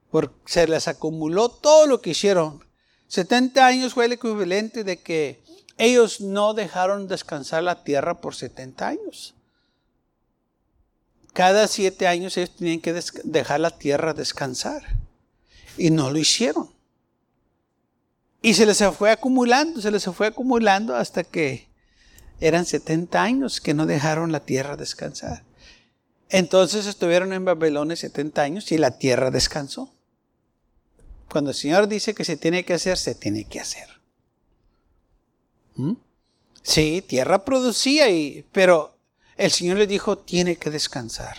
Porque 0.09 0.35
se 0.45 0.67
les 0.67 0.89
acumuló 0.89 1.49
todo 1.49 1.87
lo 1.87 2.01
que 2.01 2.09
hicieron. 2.09 2.65
70 3.07 3.65
años 3.65 3.93
fue 3.93 4.05
el 4.05 4.13
equivalente 4.13 4.83
de 4.83 4.99
que 4.99 5.40
ellos 5.81 6.21
no 6.21 6.53
dejaron 6.53 7.07
descansar 7.07 7.63
la 7.63 7.83
tierra 7.83 8.21
por 8.21 8.35
70 8.35 8.87
años. 8.87 9.33
Cada 11.33 11.67
siete 11.67 12.07
años 12.07 12.37
ellos 12.37 12.55
tenían 12.55 12.81
que 12.81 12.93
dejar 13.23 13.59
la 13.59 13.71
tierra 13.71 14.13
descansar. 14.13 14.83
Y 15.79 15.89
no 15.89 16.11
lo 16.11 16.19
hicieron. 16.19 16.69
Y 18.43 18.53
se 18.53 18.67
les 18.67 18.83
fue 18.95 19.09
acumulando, 19.09 19.81
se 19.81 19.89
les 19.89 20.05
fue 20.05 20.27
acumulando 20.27 20.95
hasta 20.95 21.23
que 21.23 21.67
eran 22.39 22.67
70 22.67 23.19
años 23.19 23.59
que 23.59 23.73
no 23.73 23.87
dejaron 23.87 24.31
la 24.31 24.41
tierra 24.41 24.77
descansar. 24.77 25.43
Entonces 26.29 26.85
estuvieron 26.85 27.33
en 27.33 27.43
Babilonia 27.43 27.95
70 27.95 28.39
años 28.39 28.71
y 28.71 28.77
la 28.77 28.99
tierra 28.99 29.31
descansó. 29.31 29.91
Cuando 31.27 31.49
el 31.49 31.55
Señor 31.55 31.87
dice 31.87 32.13
que 32.13 32.23
se 32.23 32.37
tiene 32.37 32.65
que 32.65 32.75
hacer, 32.75 32.99
se 32.99 33.15
tiene 33.15 33.45
que 33.45 33.59
hacer. 33.59 34.00
¿Mm? 35.75 35.93
Sí, 36.61 37.03
tierra 37.07 37.43
producía, 37.43 38.09
y, 38.09 38.45
pero 38.51 38.95
el 39.37 39.51
Señor 39.51 39.77
le 39.77 39.87
dijo, 39.87 40.17
tiene 40.17 40.55
que 40.55 40.69
descansar. 40.69 41.37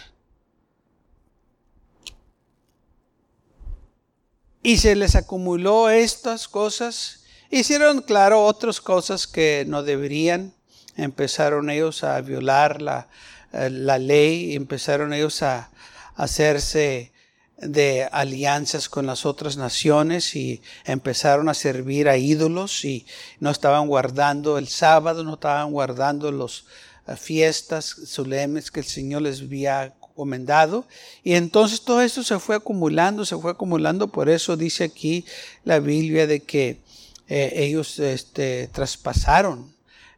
Y 4.63 4.79
se 4.79 4.95
les 4.95 5.17
acumuló 5.17 5.91
estas 5.91 6.49
cosas. 6.49 7.25
Hicieron, 7.51 8.03
claro, 8.03 8.45
otras 8.45 8.81
cosas 8.81 9.27
que 9.27 9.65
no 9.67 9.83
deberían. 9.83 10.55
Empezaron 10.97 11.71
ellos 11.71 12.05
a 12.05 12.21
violar 12.21 12.81
la, 12.81 13.09
eh, 13.53 13.71
la 13.71 13.99
ley, 13.99 14.55
empezaron 14.55 15.13
ellos 15.13 15.43
a 15.43 15.71
hacerse 16.15 17.12
de 17.59 18.09
alianzas 18.11 18.89
con 18.89 19.07
las 19.07 19.25
otras 19.25 19.57
naciones 19.57 20.35
y 20.35 20.61
empezaron 20.85 21.49
a 21.49 21.55
servir 21.55 22.09
a 22.09 22.17
ídolos 22.17 22.85
y 22.85 23.07
no 23.39 23.51
estaban 23.51 23.87
guardando 23.87 24.59
el 24.59 24.69
sábado, 24.69 25.23
no 25.23 25.35
estaban 25.35 25.71
guardando 25.71 26.33
las 26.33 26.65
eh, 27.07 27.17
fiestas 27.17 27.85
solemnes 27.85 28.71
que 28.71 28.81
el 28.81 28.87
Señor 28.87 29.23
les 29.23 29.41
había 29.41 29.95
comendado. 30.15 30.87
Y 31.23 31.35
entonces 31.35 31.83
todo 31.83 32.03
esto 32.03 32.23
se 32.23 32.39
fue 32.39 32.57
acumulando, 32.57 33.25
se 33.25 33.37
fue 33.37 33.53
acumulando. 33.53 34.09
Por 34.09 34.29
eso 34.29 34.57
dice 34.57 34.85
aquí 34.85 35.25
la 35.65 35.79
Biblia 35.79 36.27
de 36.27 36.41
que 36.41 36.81
eh, 37.29 37.53
ellos 37.55 37.99
este, 37.99 38.69
traspasaron 38.69 39.73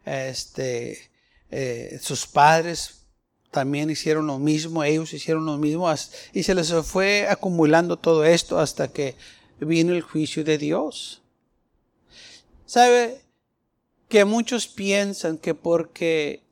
este, 0.05 1.11
eh, 1.51 1.99
sus 2.03 2.27
padres 2.27 3.04
también 3.55 3.89
hicieron 3.89 4.27
lo 4.27 4.41
mismo, 4.41 4.83
ellos 4.83 5.13
hicieron 5.13 5.47
lo 5.47 5.59
mismo 5.59 5.89
y 6.33 6.43
se 6.43 6.57
les 6.57 6.75
fue 6.83 7.29
acumulando 7.29 7.97
todo 7.97 8.25
esto 8.25 8.59
hasta 8.59 8.89
que 8.89 9.15
vino 9.61 9.93
el 9.93 10.03
juicio 10.03 10.43
de 10.43 10.59
Dios. 10.59 11.23
¿Sabe 12.67 13.23
que 14.09 14.25
muchos 14.25 14.67
piensan 14.67 15.39
que 15.39 15.55
porque 15.55 16.43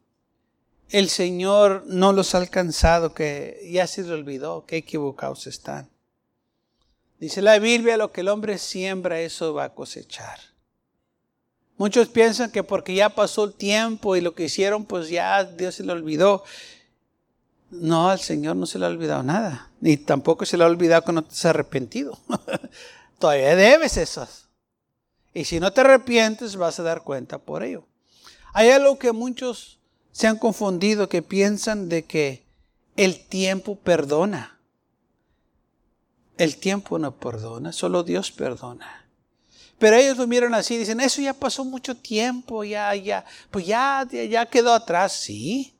el 0.90 1.08
Señor 1.08 1.82
no 1.88 2.12
los 2.12 2.36
ha 2.36 2.38
alcanzado, 2.38 3.14
que 3.14 3.68
ya 3.72 3.88
se 3.88 4.02
les 4.02 4.12
olvidó, 4.12 4.64
que 4.64 4.76
equivocados 4.76 5.48
están? 5.48 5.90
Dice 7.18 7.42
la 7.42 7.58
Biblia, 7.58 7.96
lo 7.96 8.12
que 8.12 8.20
el 8.20 8.28
hombre 8.28 8.58
siembra, 8.58 9.20
eso 9.20 9.54
va 9.54 9.64
a 9.64 9.74
cosechar. 9.74 10.38
Muchos 11.78 12.06
piensan 12.06 12.52
que 12.52 12.62
porque 12.62 12.94
ya 12.94 13.08
pasó 13.08 13.42
el 13.42 13.54
tiempo 13.54 14.14
y 14.14 14.20
lo 14.20 14.36
que 14.36 14.44
hicieron, 14.44 14.84
pues 14.84 15.08
ya 15.08 15.42
Dios 15.42 15.74
se 15.74 15.82
le 15.82 15.90
olvidó. 15.90 16.44
No, 17.72 18.10
al 18.10 18.20
Señor 18.20 18.56
no 18.56 18.66
se 18.66 18.78
le 18.78 18.84
ha 18.84 18.90
olvidado 18.90 19.22
nada. 19.22 19.70
Ni 19.80 19.96
tampoco 19.96 20.44
se 20.44 20.58
le 20.58 20.64
ha 20.64 20.66
olvidado 20.66 21.04
que 21.04 21.12
no 21.12 21.24
te 21.24 21.30
has 21.30 21.46
arrepentido. 21.46 22.18
Todavía 23.18 23.56
debes 23.56 23.96
esas. 23.96 24.48
Y 25.32 25.46
si 25.46 25.58
no 25.58 25.72
te 25.72 25.80
arrepientes, 25.80 26.56
vas 26.56 26.78
a 26.78 26.82
dar 26.82 27.02
cuenta 27.02 27.38
por 27.38 27.62
ello. 27.62 27.86
Hay 28.52 28.68
algo 28.68 28.98
que 28.98 29.12
muchos 29.12 29.78
se 30.10 30.26
han 30.26 30.38
confundido, 30.38 31.08
que 31.08 31.22
piensan 31.22 31.88
de 31.88 32.04
que 32.04 32.44
el 32.96 33.26
tiempo 33.26 33.76
perdona. 33.76 34.60
El 36.36 36.58
tiempo 36.58 36.98
no 36.98 37.16
perdona, 37.16 37.72
solo 37.72 38.02
Dios 38.02 38.30
perdona. 38.32 39.06
Pero 39.78 39.96
ellos 39.96 40.18
lo 40.18 40.26
miran 40.26 40.52
así, 40.52 40.76
dicen, 40.76 41.00
eso 41.00 41.22
ya 41.22 41.32
pasó 41.32 41.64
mucho 41.64 41.96
tiempo, 41.96 42.64
ya, 42.64 42.94
ya, 42.94 43.24
pues 43.50 43.66
ya, 43.66 44.06
ya 44.10 44.44
quedó 44.44 44.74
atrás. 44.74 45.12
Sí, 45.12 45.74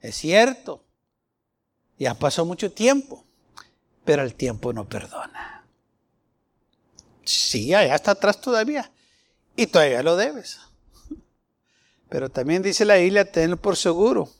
es 0.00 0.16
cierto. 0.16 0.85
Ya 1.98 2.14
pasó 2.14 2.44
mucho 2.44 2.72
tiempo, 2.72 3.24
pero 4.04 4.22
el 4.22 4.34
tiempo 4.34 4.72
no 4.72 4.88
perdona. 4.88 5.64
Sí, 7.24 7.74
allá 7.74 7.94
está 7.94 8.12
atrás 8.12 8.40
todavía. 8.40 8.90
Y 9.56 9.66
todavía 9.66 10.02
lo 10.02 10.16
debes. 10.16 10.60
Pero 12.08 12.28
también 12.30 12.62
dice 12.62 12.84
la 12.84 12.96
Biblia, 12.96 13.30
tenlo 13.30 13.56
por 13.56 13.76
seguro. 13.76 14.30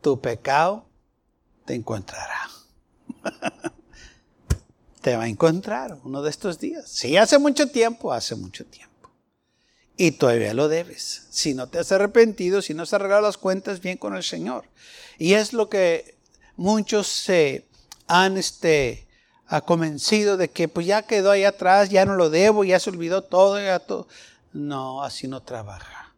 Tu 0.00 0.20
pecado 0.20 0.86
te 1.64 1.74
encontrará. 1.74 2.50
te 5.00 5.16
va 5.16 5.24
a 5.24 5.28
encontrar 5.28 5.98
uno 6.02 6.22
de 6.22 6.30
estos 6.30 6.58
días. 6.58 6.88
Sí, 6.88 7.16
hace 7.16 7.38
mucho 7.38 7.68
tiempo, 7.70 8.12
hace 8.12 8.34
mucho 8.34 8.64
tiempo. 8.66 9.10
Y 9.96 10.12
todavía 10.12 10.54
lo 10.54 10.68
debes. 10.68 11.26
Si 11.30 11.54
no 11.54 11.68
te 11.68 11.78
has 11.78 11.92
arrepentido, 11.92 12.60
si 12.60 12.74
no 12.74 12.82
has 12.82 12.92
arreglado 12.92 13.22
las 13.22 13.38
cuentas 13.38 13.80
bien 13.80 13.98
con 13.98 14.16
el 14.16 14.22
Señor. 14.22 14.68
Y 15.18 15.34
es 15.34 15.52
lo 15.52 15.68
que 15.68 16.15
muchos 16.56 17.06
se 17.06 17.66
han 18.06 18.36
este, 18.36 19.06
convencido 19.64 20.36
de 20.36 20.48
que 20.50 20.68
pues 20.68 20.86
ya 20.86 21.02
quedó 21.02 21.30
ahí 21.30 21.44
atrás, 21.44 21.90
ya 21.90 22.04
no 22.04 22.14
lo 22.14 22.30
debo, 22.30 22.64
ya 22.64 22.80
se 22.80 22.90
olvidó 22.90 23.22
todo, 23.22 23.58
todo. 23.80 24.08
No, 24.52 25.02
así 25.02 25.28
no 25.28 25.42
trabaja. 25.42 26.14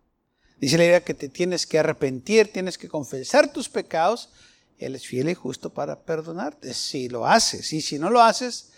Dice 0.61 0.79
la 0.79 0.85
idea 0.85 1.05
que 1.05 1.15
te 1.15 1.29
tienes 1.29 1.67
que 1.67 1.79
arrepentir, 1.79 2.53
tienes 2.53 2.79
que 2.79 2.89
confesar 2.89 3.53
tus 3.53 3.69
pecados. 3.69 4.31
Él 4.79 4.95
es 4.95 5.07
fiel 5.07 5.29
y 5.29 5.35
justo 5.35 5.71
para 5.71 6.01
perdonarte 6.01 6.75
si 6.75 7.09
lo 7.09 7.27
haces. 7.27 7.73
Y 7.73 7.81
si 7.81 7.99
no 7.99 8.11
lo 8.11 8.23
haces, 8.23 8.71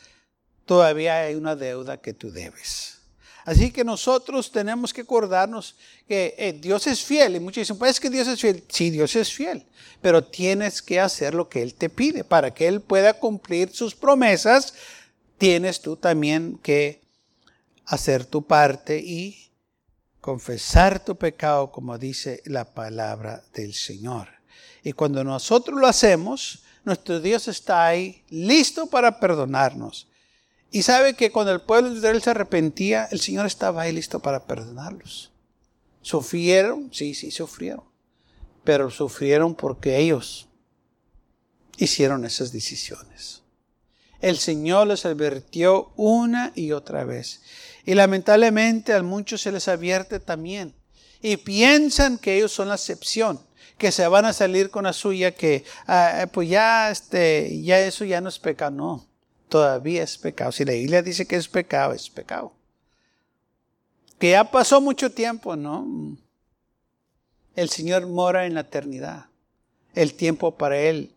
todavía 0.64 1.20
hay 1.20 1.34
una 1.34 1.56
deuda 1.56 1.98
que 1.98 2.12
tú 2.12 2.30
debes. 2.30 2.99
Así 3.44 3.70
que 3.70 3.84
nosotros 3.84 4.50
tenemos 4.52 4.92
que 4.92 5.02
acordarnos 5.02 5.76
que 6.06 6.34
eh, 6.36 6.52
Dios 6.52 6.86
es 6.86 7.02
fiel. 7.02 7.36
Y 7.36 7.40
muchos 7.40 7.62
dicen, 7.62 7.78
pues 7.78 7.92
es 7.92 8.00
que 8.00 8.10
Dios 8.10 8.28
es 8.28 8.40
fiel. 8.40 8.64
Sí, 8.68 8.90
Dios 8.90 9.16
es 9.16 9.32
fiel. 9.32 9.64
Pero 10.00 10.24
tienes 10.24 10.82
que 10.82 11.00
hacer 11.00 11.34
lo 11.34 11.48
que 11.48 11.62
Él 11.62 11.74
te 11.74 11.88
pide. 11.88 12.24
Para 12.24 12.52
que 12.52 12.68
Él 12.68 12.80
pueda 12.80 13.14
cumplir 13.14 13.70
sus 13.72 13.94
promesas, 13.94 14.74
tienes 15.38 15.80
tú 15.80 15.96
también 15.96 16.58
que 16.62 17.00
hacer 17.86 18.24
tu 18.24 18.42
parte 18.42 18.98
y 18.98 19.50
confesar 20.20 21.02
tu 21.04 21.16
pecado, 21.16 21.72
como 21.72 21.98
dice 21.98 22.42
la 22.44 22.64
palabra 22.64 23.42
del 23.54 23.74
Señor. 23.74 24.28
Y 24.82 24.92
cuando 24.92 25.24
nosotros 25.24 25.78
lo 25.80 25.86
hacemos, 25.86 26.62
nuestro 26.84 27.20
Dios 27.20 27.48
está 27.48 27.86
ahí 27.86 28.22
listo 28.28 28.86
para 28.86 29.18
perdonarnos. 29.18 30.09
Y 30.70 30.82
sabe 30.82 31.14
que 31.14 31.32
cuando 31.32 31.52
el 31.52 31.60
pueblo 31.60 31.90
de 31.90 31.96
Israel 31.96 32.22
se 32.22 32.30
arrepentía, 32.30 33.08
el 33.10 33.20
Señor 33.20 33.46
estaba 33.46 33.82
ahí 33.82 33.92
listo 33.92 34.20
para 34.20 34.46
perdonarlos. 34.46 35.32
¿Sufrieron? 36.00 36.90
Sí, 36.92 37.14
sí, 37.14 37.30
sufrieron. 37.30 37.84
Pero 38.62 38.90
sufrieron 38.90 39.54
porque 39.54 39.98
ellos 39.98 40.48
hicieron 41.76 42.24
esas 42.24 42.52
decisiones. 42.52 43.42
El 44.20 44.38
Señor 44.38 44.86
les 44.86 45.04
advirtió 45.06 45.92
una 45.96 46.52
y 46.54 46.72
otra 46.72 47.04
vez. 47.04 47.42
Y 47.84 47.94
lamentablemente 47.94 48.92
a 48.92 49.02
muchos 49.02 49.40
se 49.40 49.50
les 49.50 49.66
advierte 49.66 50.20
también. 50.20 50.74
Y 51.20 51.38
piensan 51.38 52.16
que 52.16 52.36
ellos 52.36 52.52
son 52.52 52.68
la 52.68 52.74
excepción, 52.74 53.40
que 53.76 53.90
se 53.90 54.06
van 54.06 54.24
a 54.24 54.32
salir 54.32 54.70
con 54.70 54.84
la 54.84 54.92
suya, 54.92 55.34
que 55.34 55.64
ah, 55.86 56.28
pues 56.32 56.48
ya, 56.48 56.90
este, 56.90 57.60
ya 57.62 57.80
eso 57.80 58.04
ya 58.04 58.20
no 58.20 58.28
es 58.28 58.38
pecado. 58.38 58.70
No 58.70 59.09
todavía 59.50 60.02
es 60.02 60.16
pecado. 60.16 60.52
Si 60.52 60.64
la 60.64 60.72
Biblia 60.72 61.02
dice 61.02 61.26
que 61.26 61.36
es 61.36 61.48
pecado, 61.48 61.92
es 61.92 62.08
pecado. 62.08 62.52
Que 64.18 64.30
ya 64.30 64.50
pasó 64.50 64.80
mucho 64.80 65.12
tiempo, 65.12 65.56
¿no? 65.56 66.16
El 67.54 67.68
Señor 67.68 68.06
mora 68.06 68.46
en 68.46 68.54
la 68.54 68.60
eternidad. 68.60 69.26
El 69.94 70.14
tiempo 70.14 70.56
para 70.56 70.78
Él 70.78 71.12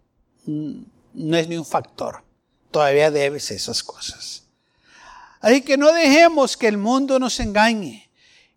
mm, 0.46 0.82
no 1.14 1.38
es 1.38 1.48
ni 1.48 1.56
un 1.56 1.66
factor. 1.66 2.24
Todavía 2.72 3.12
debes 3.12 3.52
esas 3.52 3.84
cosas. 3.84 4.44
Así 5.40 5.62
que 5.62 5.78
no 5.78 5.94
dejemos 5.94 6.58
que 6.58 6.68
el 6.68 6.78
mundo 6.78 7.20
nos 7.20 7.40
engañe. 7.40 8.10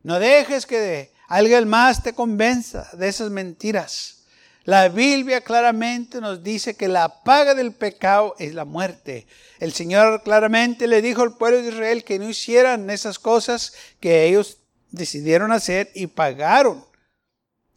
No 0.02 0.18
dejes 0.18 0.66
que 0.66 1.12
alguien 1.28 1.68
más 1.68 2.02
te 2.02 2.14
convenza 2.14 2.88
de 2.92 3.08
esas 3.08 3.30
mentiras. 3.30 4.22
La 4.66 4.88
Biblia 4.88 5.42
claramente 5.42 6.20
nos 6.20 6.42
dice 6.42 6.74
que 6.74 6.88
la 6.88 7.22
paga 7.22 7.54
del 7.54 7.72
pecado 7.72 8.34
es 8.40 8.52
la 8.52 8.64
muerte. 8.64 9.28
El 9.60 9.72
Señor 9.72 10.24
claramente 10.24 10.88
le 10.88 11.00
dijo 11.02 11.22
al 11.22 11.36
pueblo 11.36 11.62
de 11.62 11.68
Israel 11.68 12.02
que 12.02 12.18
no 12.18 12.28
hicieran 12.28 12.90
esas 12.90 13.20
cosas 13.20 13.74
que 14.00 14.26
ellos 14.26 14.58
decidieron 14.90 15.52
hacer 15.52 15.92
y 15.94 16.08
pagaron, 16.08 16.84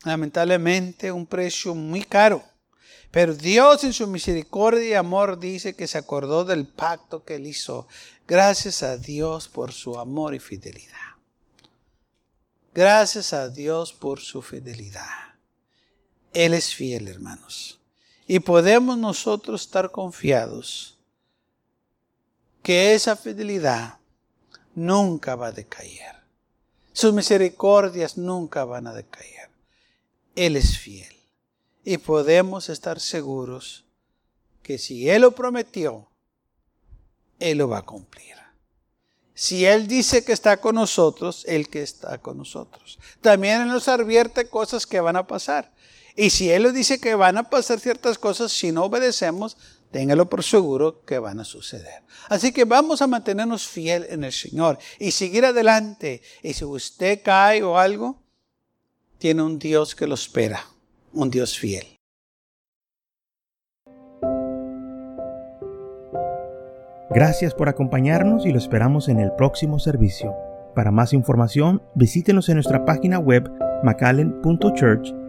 lamentablemente, 0.03 1.11
un 1.11 1.27
precio 1.27 1.75
muy 1.75 2.03
caro. 2.03 2.43
Pero 3.11 3.35
Dios 3.35 3.83
en 3.83 3.93
su 3.93 4.07
misericordia 4.07 4.89
y 4.89 4.93
amor 4.95 5.39
dice 5.39 5.75
que 5.75 5.85
se 5.85 5.99
acordó 5.99 6.43
del 6.43 6.65
pacto 6.65 7.23
que 7.23 7.35
él 7.35 7.45
hizo. 7.45 7.87
Gracias 8.27 8.81
a 8.81 8.97
Dios 8.97 9.47
por 9.47 9.73
su 9.73 9.99
amor 9.99 10.33
y 10.33 10.39
fidelidad. 10.39 10.97
Gracias 12.73 13.31
a 13.33 13.47
Dios 13.49 13.93
por 13.93 14.19
su 14.21 14.41
fidelidad. 14.41 15.28
Él 16.33 16.53
es 16.53 16.73
fiel, 16.73 17.07
hermanos. 17.07 17.79
Y 18.27 18.39
podemos 18.39 18.97
nosotros 18.97 19.61
estar 19.61 19.91
confiados 19.91 20.97
que 22.61 22.93
esa 22.93 23.15
fidelidad 23.15 23.97
nunca 24.75 25.35
va 25.35 25.47
a 25.47 25.51
decaer. 25.51 26.15
Sus 26.93 27.13
misericordias 27.13 28.17
nunca 28.17 28.65
van 28.65 28.87
a 28.87 28.93
decaer. 28.93 29.49
Él 30.35 30.55
es 30.55 30.77
fiel. 30.77 31.15
Y 31.83 31.97
podemos 31.97 32.69
estar 32.69 32.99
seguros 32.99 33.85
que 34.61 34.77
si 34.77 35.09
Él 35.09 35.23
lo 35.23 35.31
prometió, 35.31 36.07
Él 37.39 37.57
lo 37.57 37.69
va 37.69 37.79
a 37.79 37.85
cumplir. 37.85 38.35
Si 39.33 39.65
Él 39.65 39.87
dice 39.87 40.23
que 40.23 40.33
está 40.33 40.57
con 40.57 40.75
nosotros, 40.75 41.45
Él 41.47 41.69
que 41.69 41.81
está 41.81 42.17
con 42.17 42.37
nosotros. 42.37 42.99
También 43.21 43.61
Él 43.61 43.67
nos 43.69 43.87
advierte 43.87 44.49
cosas 44.49 44.85
que 44.85 44.99
van 44.99 45.15
a 45.15 45.25
pasar. 45.25 45.71
Y 46.19 46.31
si 46.31 46.51
Él 46.51 46.63
nos 46.63 46.73
dice 46.73 46.99
que 46.99 47.15
van 47.15 47.37
a 47.37 47.49
pasar 47.49 47.79
ciertas 47.79 48.17
cosas, 48.17 48.51
si 48.51 48.73
no 48.73 48.83
obedecemos, 48.83 49.55
téngalo 49.89 50.29
por 50.29 50.43
seguro 50.43 51.05
que 51.05 51.17
van 51.17 51.39
a 51.39 51.45
suceder. 51.45 52.03
Así 52.27 52.51
que 52.51 52.65
vamos 52.65 53.01
a 53.01 53.07
mantenernos 53.07 53.65
fiel 53.65 54.05
en 54.09 54.25
el 54.25 54.33
Señor 54.33 54.77
y 54.99 55.11
seguir 55.11 55.45
adelante. 55.45 56.21
Y 56.43 56.51
si 56.51 56.65
usted 56.65 57.21
cae 57.23 57.63
o 57.63 57.77
algo, 57.77 58.21
tiene 59.17 59.43
un 59.43 59.59
Dios 59.59 59.95
que 59.95 60.07
lo 60.07 60.15
espera, 60.15 60.61
un 61.13 61.31
Dios 61.31 61.57
fiel. 61.57 61.87
Gracias 67.09 67.53
por 67.53 67.69
acompañarnos 67.69 68.45
y 68.45 68.51
lo 68.51 68.57
esperamos 68.57 69.07
en 69.07 69.21
el 69.21 69.31
próximo 69.31 69.79
servicio. 69.79 70.35
Para 70.75 70.91
más 70.91 71.13
información, 71.13 71.81
visítenos 71.95 72.49
en 72.49 72.55
nuestra 72.55 72.83
página 72.83 73.19
web 73.19 73.49
macallen.church. 73.85 75.28